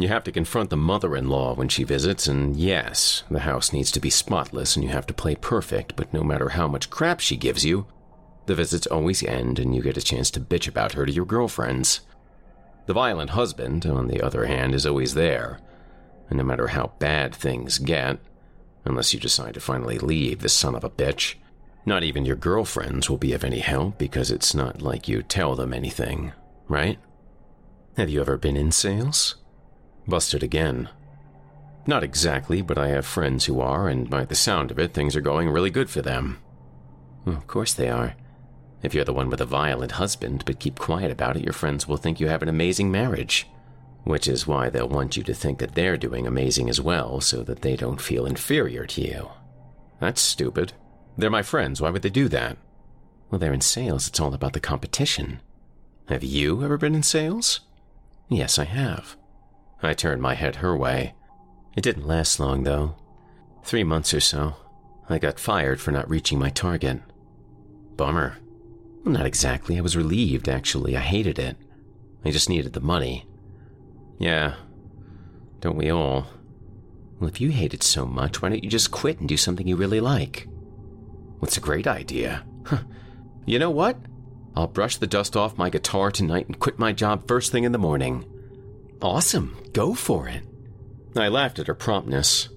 [0.00, 3.72] You have to confront the mother in law when she visits, and yes, the house
[3.72, 6.88] needs to be spotless and you have to play perfect, but no matter how much
[6.88, 7.84] crap she gives you,
[8.46, 11.24] the visits always end and you get a chance to bitch about her to your
[11.24, 12.02] girlfriends.
[12.86, 15.58] The violent husband, on the other hand, is always there,
[16.30, 18.20] and no matter how bad things get,
[18.84, 21.34] unless you decide to finally leave the son of a bitch.
[21.84, 25.56] Not even your girlfriends will be of any help because it's not like you tell
[25.56, 26.32] them anything,
[26.68, 27.00] right?
[27.96, 29.34] Have you ever been in sales?
[30.08, 30.88] Busted again.
[31.86, 35.14] Not exactly, but I have friends who are, and by the sound of it, things
[35.14, 36.38] are going really good for them.
[37.26, 38.14] of course they are.
[38.82, 41.86] If you're the one with a violent husband but keep quiet about it, your friends
[41.86, 43.46] will think you have an amazing marriage
[44.08, 47.42] which is why they'll want you to think that they're doing amazing as well so
[47.42, 49.28] that they don't feel inferior to you.
[50.00, 50.72] That's stupid.
[51.18, 51.82] They're my friends.
[51.82, 52.56] Why would they do that?
[53.30, 54.08] Well, they're in sales.
[54.08, 55.40] It's all about the competition.
[56.08, 57.60] Have you ever been in sales?
[58.30, 59.14] Yes, I have.
[59.82, 61.14] I turned my head her way.
[61.76, 62.96] It didn't last long, though.
[63.62, 64.56] Three months or so.
[65.08, 67.00] I got fired for not reaching my target.
[67.96, 68.38] Bummer.
[69.04, 69.78] Well, not exactly.
[69.78, 70.96] I was relieved, actually.
[70.96, 71.56] I hated it.
[72.24, 73.26] I just needed the money.
[74.18, 74.54] Yeah.
[75.60, 76.26] Don't we all?
[77.18, 79.66] Well, if you hate it so much, why don't you just quit and do something
[79.66, 80.48] you really like?
[81.38, 82.44] What's a great idea?
[82.66, 82.82] Huh.
[83.46, 83.96] You know what?
[84.54, 87.72] I'll brush the dust off my guitar tonight and quit my job first thing in
[87.72, 88.24] the morning.
[89.00, 89.56] Awesome.
[89.72, 90.42] Go for it.
[91.16, 92.48] I laughed at her promptness.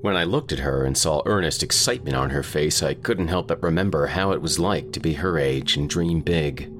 [0.00, 3.48] When I looked at her and saw earnest excitement on her face, I couldn't help
[3.48, 6.72] but remember how it was like to be her age and dream big.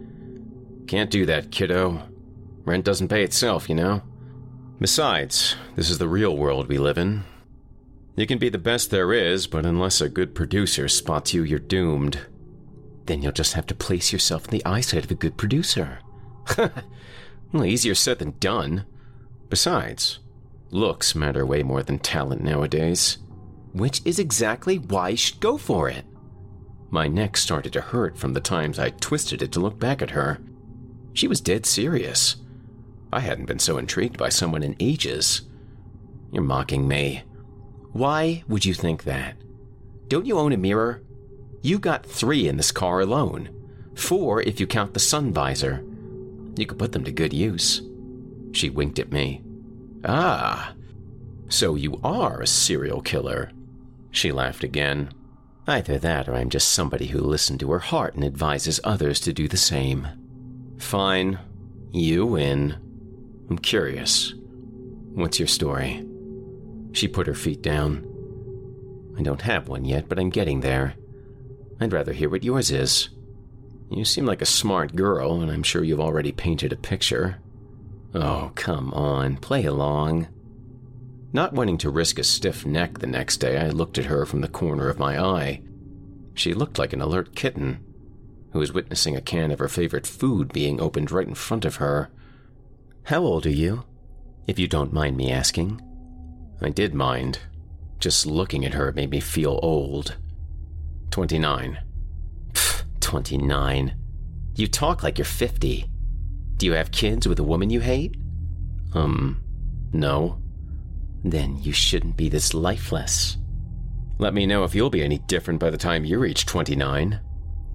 [0.86, 2.08] Can't do that, kiddo.
[2.64, 4.02] Rent doesn't pay itself, you know?
[4.80, 7.24] Besides, this is the real world we live in.
[8.16, 11.58] You can be the best there is, but unless a good producer spots you, you're
[11.58, 12.20] doomed.
[13.06, 15.98] Then you'll just have to place yourself in the eyesight of a good producer.
[17.52, 18.84] well, easier said than done.
[19.50, 20.20] Besides,
[20.70, 23.18] looks matter way more than talent nowadays.
[23.72, 26.04] Which is exactly why you should go for it.
[26.88, 30.10] My neck started to hurt from the times I twisted it to look back at
[30.10, 30.38] her.
[31.12, 32.36] She was dead serious.
[33.12, 35.42] I hadn't been so intrigued by someone in ages.
[36.32, 37.24] You're mocking me.
[37.92, 39.36] Why would you think that?
[40.06, 41.02] Don't you own a mirror?
[41.62, 43.50] You got three in this car alone.
[43.96, 45.84] Four if you count the sun visor.
[46.56, 47.82] You could put them to good use.
[48.52, 49.42] She winked at me.
[50.04, 50.74] Ah,
[51.48, 53.50] so you are a serial killer.
[54.10, 55.10] She laughed again.
[55.66, 59.32] Either that or I'm just somebody who listened to her heart and advises others to
[59.32, 60.08] do the same.
[60.78, 61.38] Fine.
[61.92, 62.76] You win.
[63.48, 64.34] I'm curious.
[65.14, 66.06] What's your story?
[66.92, 68.06] She put her feet down.
[69.18, 70.94] I don't have one yet, but I'm getting there.
[71.80, 73.10] I'd rather hear what yours is.
[73.90, 77.38] You seem like a smart girl, and I'm sure you've already painted a picture.
[78.14, 80.28] Oh, come on, play along.
[81.32, 84.40] Not wanting to risk a stiff neck the next day, I looked at her from
[84.40, 85.62] the corner of my eye.
[86.34, 87.84] She looked like an alert kitten
[88.52, 91.76] who was witnessing a can of her favorite food being opened right in front of
[91.76, 92.10] her.
[93.04, 93.84] How old are you?
[94.46, 95.80] If you don't mind me asking.
[96.60, 97.38] I did mind.
[97.98, 100.16] Just looking at her made me feel old.
[101.10, 101.78] 29.
[102.52, 103.94] Pfft, 29.
[104.56, 105.86] You talk like you're 50.
[106.60, 108.18] Do you have kids with a woman you hate?
[108.92, 109.42] Um,
[109.94, 110.42] no.
[111.24, 113.38] Then you shouldn't be this lifeless.
[114.18, 117.18] Let me know if you'll be any different by the time you reach 29.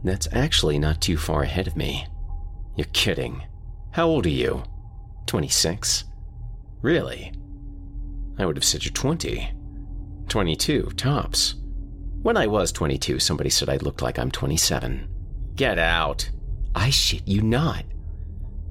[0.04, 2.06] That's actually not too far ahead of me.
[2.76, 3.42] You're kidding.
[3.90, 4.62] How old are you?
[5.26, 6.04] 26?
[6.84, 7.34] Really?
[8.38, 9.52] I would have said you're 20.
[10.30, 11.56] 22, tops.
[12.22, 15.08] When I was 22, somebody said I looked like I'm 27.
[15.56, 16.30] Get out.
[16.76, 17.84] I shit you not.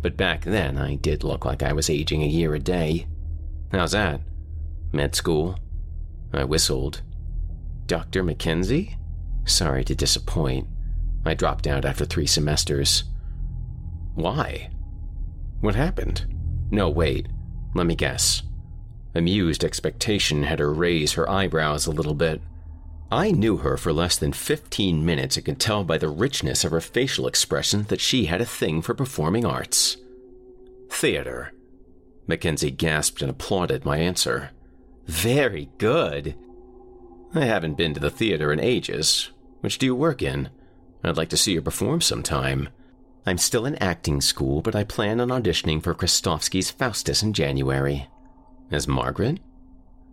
[0.04, 3.06] But back then, I did look like I was aging a year a day.
[3.72, 4.20] How's that?
[4.92, 5.58] Med school?
[6.30, 7.00] I whistled.
[7.86, 8.22] Dr.
[8.22, 8.98] Mackenzie?
[9.46, 10.66] Sorry to disappoint.
[11.24, 13.04] I dropped out after three semesters.
[14.14, 14.68] Why?
[15.62, 16.26] What happened?
[16.70, 17.28] No, wait.
[17.74, 18.42] Let me guess.
[19.14, 22.42] Amused expectation had her raise her eyebrows a little bit.
[23.14, 26.72] I knew her for less than 15 minutes and could tell by the richness of
[26.72, 29.96] her facial expression that she had a thing for performing arts.
[30.90, 31.52] Theater.
[32.26, 34.50] Mackenzie gasped and applauded my answer.
[35.06, 36.34] Very good.
[37.36, 39.30] I haven't been to the theater in ages.
[39.60, 40.48] Which do you work in?
[41.04, 42.68] I'd like to see you perform sometime.
[43.24, 48.08] I'm still in acting school, but I plan on auditioning for Kristofsky's Faustus in January.
[48.72, 49.38] As Margaret?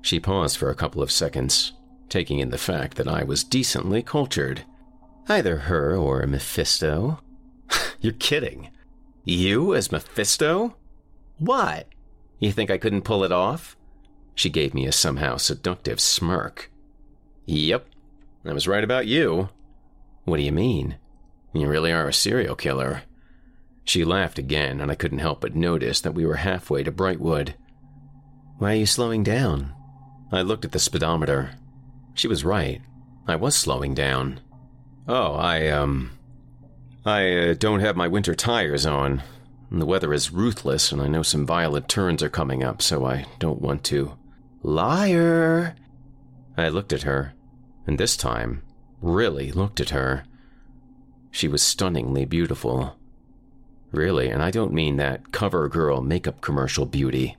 [0.04, 1.74] She paused for a couple of seconds,
[2.12, 4.64] taking in the fact that I was decently cultured.
[5.28, 7.20] Either her or Mephisto.
[8.02, 8.70] You're kidding.
[9.24, 10.76] You as Mephisto?
[11.40, 11.88] What?
[12.40, 13.76] You think I couldn't pull it off?
[14.36, 16.72] She gave me a somehow seductive smirk.
[17.46, 17.88] Yep,
[18.46, 19.50] I was right about you.
[20.26, 20.98] What do you mean?
[21.54, 23.04] You really are a serial killer.
[23.84, 27.54] She laughed again, and I couldn't help but notice that we were halfway to Brightwood.
[28.58, 29.74] Why are you slowing down?
[30.32, 31.52] I looked at the speedometer.
[32.14, 32.82] She was right.
[33.28, 34.40] I was slowing down.
[35.08, 36.12] Oh, I, um.
[37.06, 39.24] I uh, don't have my winter tires on.
[39.72, 43.26] The weather is ruthless, and I know some violent turns are coming up, so I
[43.40, 44.18] don't want to.
[44.64, 45.76] Liar!
[46.58, 47.34] I looked at her,
[47.88, 48.64] and this time,
[49.02, 50.26] really looked at her.
[51.32, 52.98] She was stunningly beautiful.
[53.92, 57.38] Really, and I don't mean that cover girl makeup commercial beauty.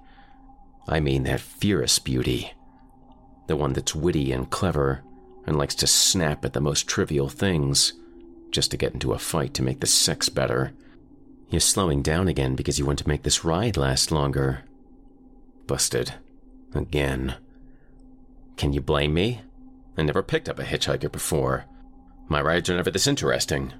[0.88, 2.52] I mean that fierce beauty.
[3.46, 5.02] The one that's witty and clever
[5.46, 7.94] and likes to snap at the most trivial things
[8.50, 10.72] just to get into a fight to make the sex better.
[11.48, 14.64] You're slowing down again because you want to make this ride last longer.
[15.66, 16.14] Busted.
[16.74, 17.34] Again.
[18.56, 19.40] Can you blame me?
[19.96, 21.64] I never picked up a hitchhiker before.
[22.28, 23.72] My rides are never this interesting.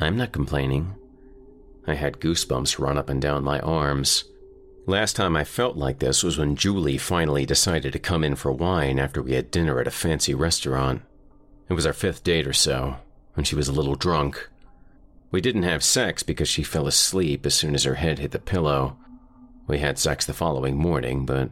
[0.00, 0.94] I'm not complaining.
[1.86, 4.24] I had goosebumps run up and down my arms.
[4.86, 8.50] Last time I felt like this was when Julie finally decided to come in for
[8.50, 11.02] wine after we had dinner at a fancy restaurant.
[11.68, 12.96] It was our fifth date or so,
[13.36, 14.48] and she was a little drunk.
[15.30, 18.40] We didn't have sex because she fell asleep as soon as her head hit the
[18.40, 18.96] pillow.
[19.68, 21.50] We had sex the following morning, but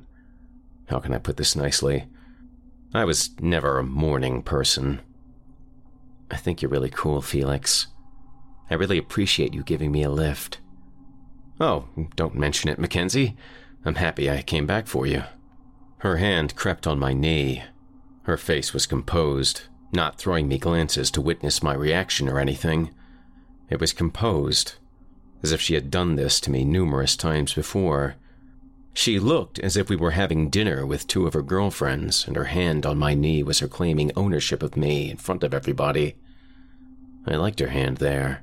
[0.88, 2.06] how can I put this nicely?
[2.92, 5.00] I was never a morning person.
[6.32, 7.86] I think you're really cool, Felix.
[8.68, 10.59] I really appreciate you giving me a lift.
[11.60, 11.84] Oh,
[12.16, 13.36] don't mention it, Mackenzie.
[13.84, 15.24] I'm happy I came back for you.
[15.98, 17.62] Her hand crept on my knee.
[18.22, 22.90] Her face was composed, not throwing me glances to witness my reaction or anything.
[23.68, 24.76] It was composed,
[25.42, 28.16] as if she had done this to me numerous times before.
[28.94, 32.44] She looked as if we were having dinner with two of her girlfriends, and her
[32.44, 36.16] hand on my knee was her claiming ownership of me in front of everybody.
[37.26, 38.42] I liked her hand there.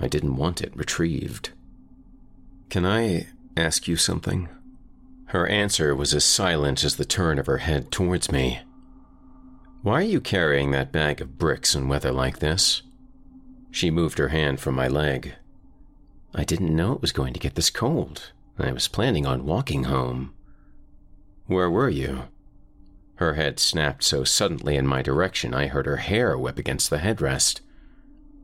[0.00, 1.50] I didn't want it retrieved.
[2.70, 4.48] Can I ask you something?
[5.26, 8.60] Her answer was as silent as the turn of her head towards me.
[9.82, 12.82] Why are you carrying that bag of bricks in weather like this?
[13.72, 15.34] She moved her hand from my leg.
[16.32, 18.30] I didn't know it was going to get this cold.
[18.56, 20.32] I was planning on walking home.
[21.46, 22.24] Where were you?
[23.16, 26.98] Her head snapped so suddenly in my direction I heard her hair whip against the
[26.98, 27.62] headrest.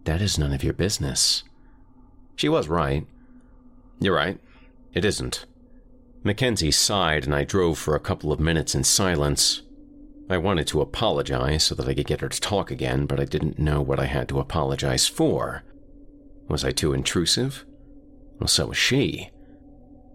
[0.03, 1.45] That is none of your business.
[2.35, 3.07] She was right.
[4.01, 4.39] You're right.
[4.93, 5.47] It isn't.
[6.23, 9.63] Mackenzie sighed and I drove for a couple of minutes in silence.
[10.29, 13.25] I wanted to apologize so that I could get her to talk again, but I
[13.25, 15.63] didn't know what I had to apologize for.
[16.49, 17.65] Was I too intrusive?
[18.41, 19.31] Well, so was she.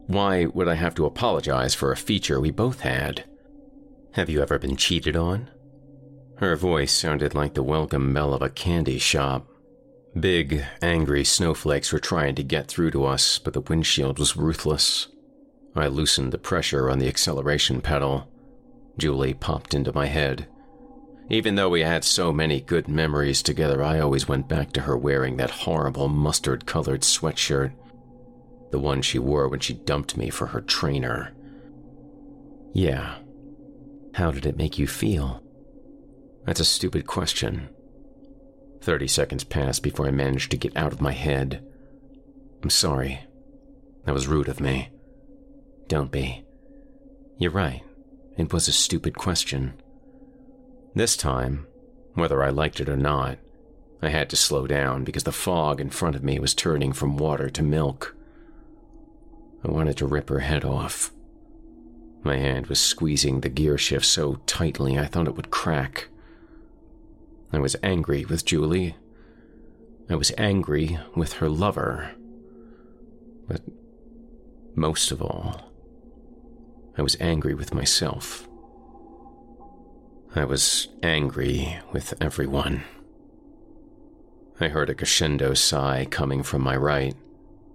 [0.07, 3.23] Why would I have to apologize for a feature we both had?
[4.13, 5.49] Have you ever been cheated on?
[6.37, 9.47] Her voice sounded like the welcome bell of a candy shop.
[10.19, 15.07] Big, angry snowflakes were trying to get through to us, but the windshield was ruthless.
[15.73, 18.27] I loosened the pressure on the acceleration pedal.
[18.97, 20.47] Julie popped into my head.
[21.29, 24.97] Even though we had so many good memories together, I always went back to her
[24.97, 27.71] wearing that horrible mustard colored sweatshirt.
[28.71, 31.33] The one she wore when she dumped me for her trainer.
[32.73, 33.15] Yeah.
[34.15, 35.41] How did it make you feel?
[36.45, 37.69] That's a stupid question.
[38.81, 41.63] Thirty seconds passed before I managed to get out of my head.
[42.63, 43.21] I'm sorry.
[44.05, 44.89] That was rude of me.
[45.87, 46.43] Don't be.
[47.37, 47.83] You're right.
[48.37, 49.73] It was a stupid question.
[50.95, 51.67] This time,
[52.15, 53.37] whether I liked it or not,
[54.01, 57.17] I had to slow down because the fog in front of me was turning from
[57.17, 58.15] water to milk.
[59.63, 61.11] I wanted to rip her head off.
[62.23, 66.07] My hand was squeezing the gear shift so tightly I thought it would crack.
[67.53, 68.95] I was angry with Julie.
[70.09, 72.11] I was angry with her lover.
[73.47, 73.61] But
[74.75, 75.71] most of all,
[76.97, 78.47] I was angry with myself.
[80.33, 82.83] I was angry with everyone.
[84.61, 87.15] I heard a crescendo sigh coming from my right.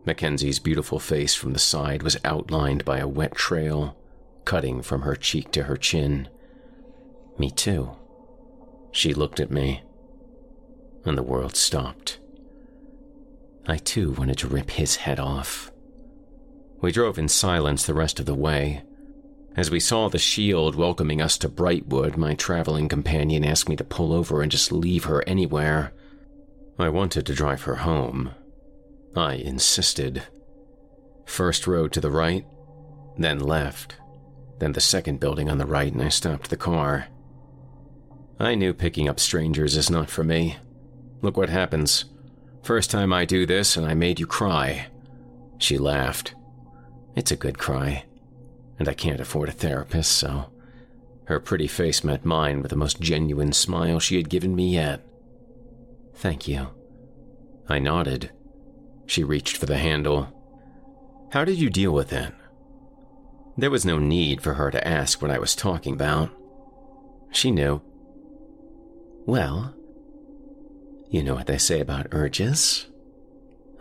[0.06, 3.96] Mackenzie's beautiful face from the side was outlined by a wet trail,
[4.44, 6.28] cutting from her cheek to her chin.
[7.38, 7.96] Me too.
[8.96, 9.82] She looked at me,
[11.04, 12.18] and the world stopped.
[13.66, 15.70] I too wanted to rip his head off.
[16.80, 18.84] We drove in silence the rest of the way,
[19.54, 23.84] as we saw the shield welcoming us to Brightwood, my traveling companion asked me to
[23.84, 25.92] pull over and just leave her anywhere.
[26.78, 28.30] I wanted to drive her home.
[29.14, 30.22] I insisted.
[31.26, 32.46] First road to the right,
[33.18, 33.96] then left,
[34.58, 37.08] then the second building on the right, and I stopped the car.
[38.38, 40.56] I knew picking up strangers is not for me.
[41.22, 42.04] Look what happens.
[42.62, 44.88] First time I do this, and I made you cry.
[45.58, 46.34] She laughed.
[47.14, 48.04] It's a good cry
[48.78, 50.50] and I can't afford a therapist, so.
[51.24, 55.04] Her pretty face met mine with the most genuine smile she had given me yet.
[56.14, 56.68] Thank you.
[57.68, 58.30] I nodded.
[59.06, 60.32] She reached for the handle.
[61.30, 62.32] How did you deal with it?
[63.56, 66.30] There was no need for her to ask what I was talking about.
[67.32, 67.82] She knew.
[69.26, 69.74] Well,
[71.10, 72.86] you know what they say about urges.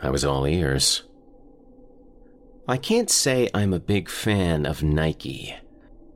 [0.01, 1.03] I was all ears.
[2.67, 5.55] I can't say I'm a big fan of Nike,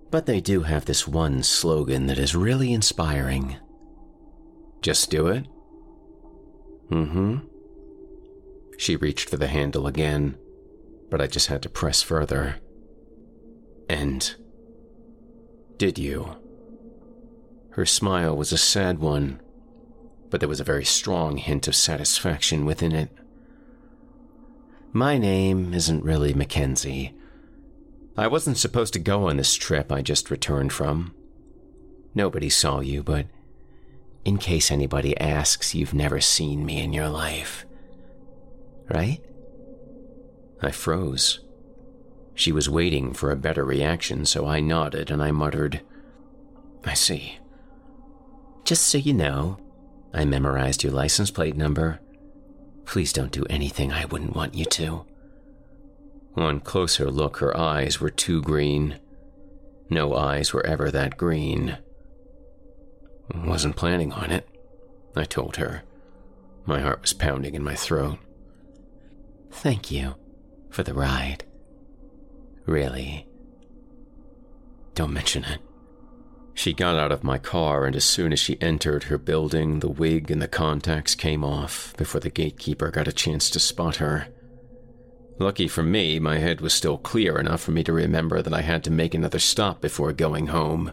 [0.09, 3.57] but they do have this one slogan that is really inspiring.
[4.81, 5.45] Just do it?
[6.89, 7.37] Mm hmm.
[8.79, 10.37] She reached for the handle again,
[11.11, 12.55] but I just had to press further.
[13.87, 14.35] And.
[15.77, 16.38] Did you?
[17.79, 19.39] Her smile was a sad one,
[20.29, 23.09] but there was a very strong hint of satisfaction within it.
[24.91, 27.13] My name isn't really Mackenzie.
[28.17, 31.15] I wasn't supposed to go on this trip I just returned from.
[32.13, 33.27] Nobody saw you, but
[34.25, 37.65] in case anybody asks, you've never seen me in your life.
[38.89, 39.23] Right?
[40.61, 41.39] I froze.
[42.35, 45.79] She was waiting for a better reaction, so I nodded and I muttered,
[46.83, 47.38] I see.
[48.69, 49.57] Just so you know,
[50.13, 51.99] I memorized your license plate number
[52.85, 55.07] Please don't do anything I wouldn't want you to.
[56.35, 58.99] On closer look, her eyes were too green.
[59.89, 61.79] No eyes were ever that green.
[63.33, 64.47] Wasn't planning on it,
[65.15, 65.81] I told her.
[66.67, 68.19] My heart was pounding in my throat.
[69.49, 70.13] Thank you
[70.69, 71.43] for the ride.
[72.67, 73.25] Really.
[74.93, 75.59] Don't mention it.
[76.59, 79.87] She got out of my car, and as soon as she entered her building, the
[79.87, 84.27] wig and the contacts came off before the gatekeeper got a chance to spot her.
[85.37, 88.59] Lucky for me, my head was still clear enough for me to remember that I
[88.59, 90.91] had to make another stop before going home.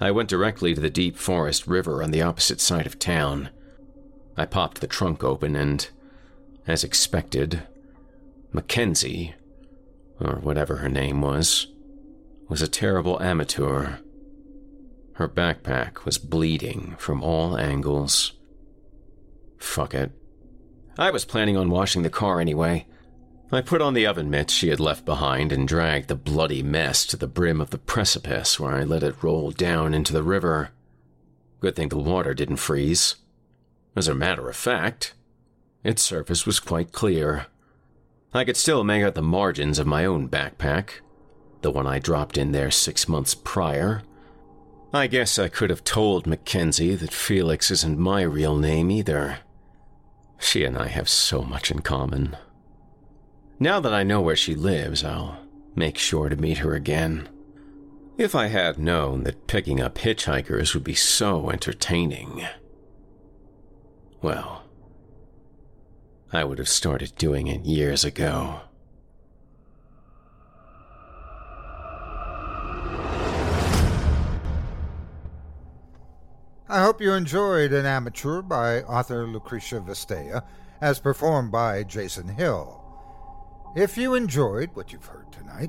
[0.00, 3.50] I went directly to the deep forest river on the opposite side of town.
[4.36, 5.88] I popped the trunk open and,
[6.66, 7.62] as expected,
[8.52, 9.36] Mackenzie,
[10.18, 11.68] or whatever her name was,
[12.48, 13.98] was a terrible amateur.
[15.14, 18.32] Her backpack was bleeding from all angles.
[19.58, 20.12] Fuck it.
[20.98, 22.86] I was planning on washing the car anyway.
[23.50, 27.04] I put on the oven mitts she had left behind and dragged the bloody mess
[27.06, 30.70] to the brim of the precipice where I let it roll down into the river.
[31.60, 33.16] Good thing the water didn't freeze.
[33.94, 35.14] As a matter of fact,
[35.84, 37.46] its surface was quite clear.
[38.32, 41.00] I could still make out the margins of my own backpack,
[41.60, 44.02] the one I dropped in there six months prior.
[44.94, 49.38] I guess I could have told Mackenzie that Felix isn't my real name either.
[50.38, 52.36] She and I have so much in common.
[53.58, 55.38] Now that I know where she lives, I'll
[55.74, 57.28] make sure to meet her again.
[58.18, 62.46] If I had known that picking up hitchhikers would be so entertaining,
[64.20, 64.64] well,
[66.32, 68.60] I would have started doing it years ago.
[76.72, 80.42] I hope you enjoyed An Amateur by author Lucretia Vistea,
[80.80, 82.82] as performed by Jason Hill.
[83.76, 85.68] If you enjoyed what you've heard tonight,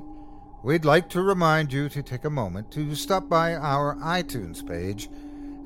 [0.62, 5.10] we'd like to remind you to take a moment to stop by our iTunes page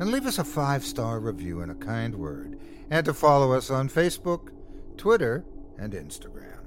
[0.00, 2.58] and leave us a five star review and a kind word,
[2.90, 4.50] and to follow us on Facebook,
[4.96, 5.44] Twitter,
[5.78, 6.64] and Instagram.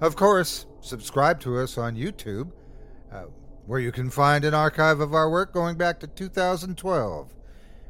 [0.00, 2.52] Of course, subscribe to us on YouTube,
[3.10, 3.24] uh,
[3.66, 7.33] where you can find an archive of our work going back to 2012.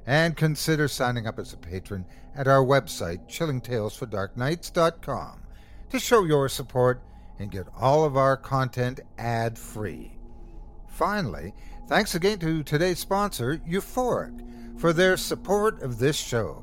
[0.06, 5.42] And consider signing up as a patron at our website, chillingtalesfordarknights.com,
[5.90, 7.02] to show your support
[7.38, 10.12] and get all of our content ad free.
[10.88, 11.52] Finally,
[11.88, 16.60] thanks again to today's sponsor, Euphoric, for their support of this show.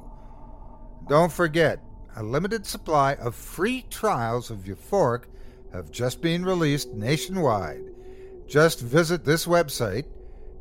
[1.10, 1.80] Don't forget,
[2.16, 5.24] a limited supply of free trials of Euphoric
[5.74, 7.84] have just been released nationwide.
[8.48, 10.06] Just visit this website,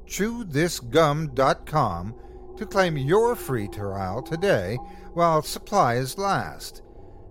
[0.06, 2.14] chewthisgum.com,
[2.60, 4.76] to claim your free trial today
[5.14, 6.82] while supplies last.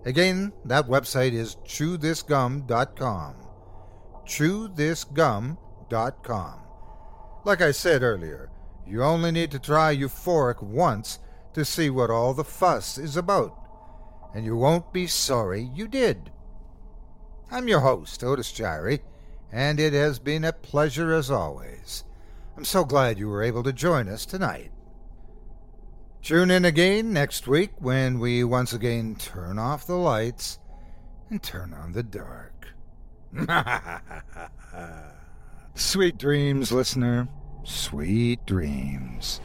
[0.04, 3.36] Again, that website is chewthisgum.com.
[4.26, 6.60] Chewthisgum.com.
[7.44, 8.50] Like I said earlier,
[8.84, 11.20] you only need to try Euphoric once
[11.54, 13.56] to see what all the fuss is about,
[14.34, 16.32] and you won't be sorry you did.
[17.52, 18.98] I'm your host, Otis Jiry,
[19.52, 22.02] and it has been a pleasure as always.
[22.56, 24.72] I'm so glad you were able to join us tonight.
[26.22, 30.58] Tune in again next week when we once again turn off the lights
[31.30, 32.68] and turn on the dark.
[35.74, 37.28] Sweet dreams, listener.
[37.64, 39.40] Sweet dreams.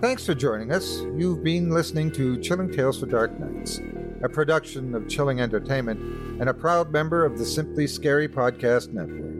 [0.00, 1.00] Thanks for joining us.
[1.16, 3.80] You've been listening to Chilling Tales for Dark Nights,
[4.22, 5.98] a production of Chilling Entertainment
[6.40, 9.33] and a proud member of the Simply Scary Podcast Network.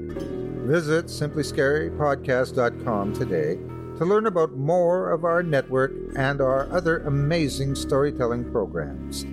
[0.65, 3.57] Visit simplyscarypodcast.com today
[3.99, 9.24] to learn about more of our network and our other amazing storytelling programs.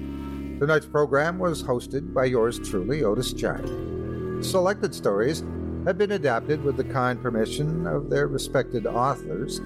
[0.59, 4.43] Tonight's program was hosted by yours truly, Otis Jiry.
[4.43, 5.45] Selected stories
[5.85, 9.61] have been adapted with the kind permission of their respected authors.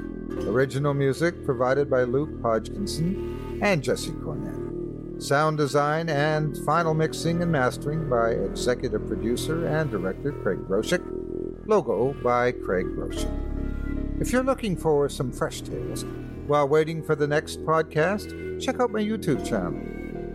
[0.48, 5.20] Original music provided by Luke Hodgkinson and Jesse Cornett.
[5.20, 11.25] Sound design and final mixing and mastering by executive producer and director Craig Groshek.
[11.68, 14.22] Logo by Craig Groshek.
[14.22, 16.06] If you're looking for some fresh tales
[16.46, 19.82] while waiting for the next podcast, check out my YouTube channel,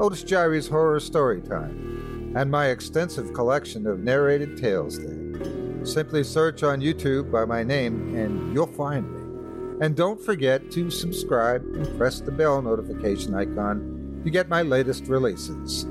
[0.01, 5.87] Otis Jiry's Horror Storytime, and my extensive collection of narrated tales there.
[5.87, 9.87] Simply search on YouTube by my name and you'll find me.
[9.87, 15.07] And don't forget to subscribe and press the bell notification icon to get my latest
[15.07, 15.87] releases.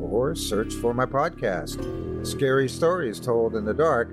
[0.00, 4.08] Or search for my podcast, Scary Stories Told in the Dark,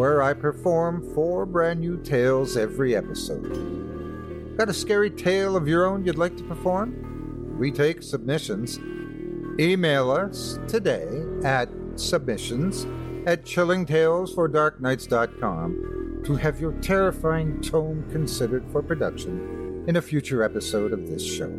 [0.00, 4.56] where I perform four brand new tales every episode.
[4.56, 7.58] Got a scary tale of your own you'd like to perform?
[7.58, 8.78] We take submissions.
[9.60, 11.06] Email us today
[11.44, 12.86] at submissions
[13.26, 21.08] at chillingtalesfordarknights.com to have your terrifying tome considered for production in a future episode of
[21.08, 21.52] this show.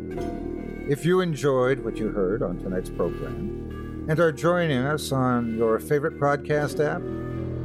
[0.88, 5.78] If you enjoyed what you heard on tonight's program and are joining us on your
[5.78, 7.02] favorite podcast app,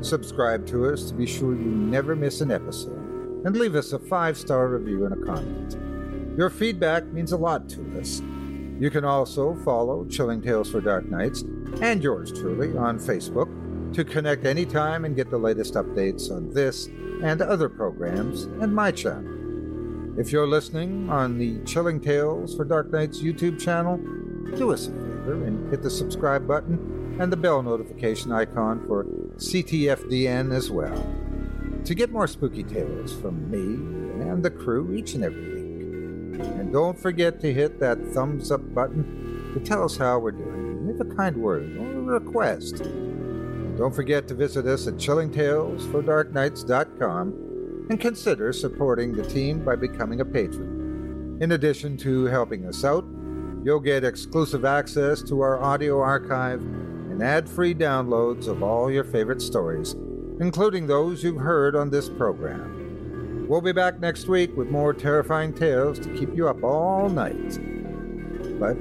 [0.01, 3.99] Subscribe to us to be sure you never miss an episode, and leave us a
[3.99, 5.77] five star review and a comment.
[6.37, 8.21] Your feedback means a lot to us.
[8.79, 11.43] You can also follow Chilling Tales for Dark Nights
[11.81, 13.51] and yours truly on Facebook
[13.93, 16.87] to connect anytime and get the latest updates on this
[17.23, 19.33] and other programs and my channel.
[20.19, 23.97] If you're listening on the Chilling Tales for Dark Nights YouTube channel,
[24.57, 29.05] do us a favor and hit the subscribe button and the bell notification icon for
[29.37, 31.03] CTFDN as well.
[31.85, 35.57] To get more spooky tales from me and the crew each and every week.
[36.45, 40.87] And don't forget to hit that thumbs up button to tell us how we're doing.
[40.87, 42.81] Leave a kind word or a request.
[42.81, 47.27] And don't forget to visit us at chillingtalesfordarknights.com
[47.89, 51.37] and consider supporting the team by becoming a patron.
[51.41, 53.05] In addition to helping us out,
[53.63, 56.63] you'll get exclusive access to our audio archive
[57.17, 59.93] and ad free downloads of all your favorite stories,
[60.39, 63.47] including those you've heard on this program.
[63.49, 67.57] We'll be back next week with more terrifying tales to keep you up all night.
[68.59, 68.77] But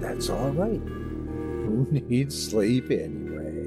[0.00, 0.80] that's all right.
[0.80, 3.66] Who needs sleep anyway?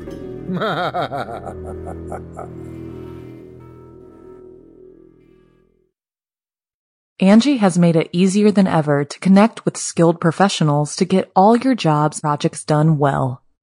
[7.22, 11.56] Angi has made it easier than ever to connect with skilled professionals to get all
[11.56, 13.42] your jobs projects done well.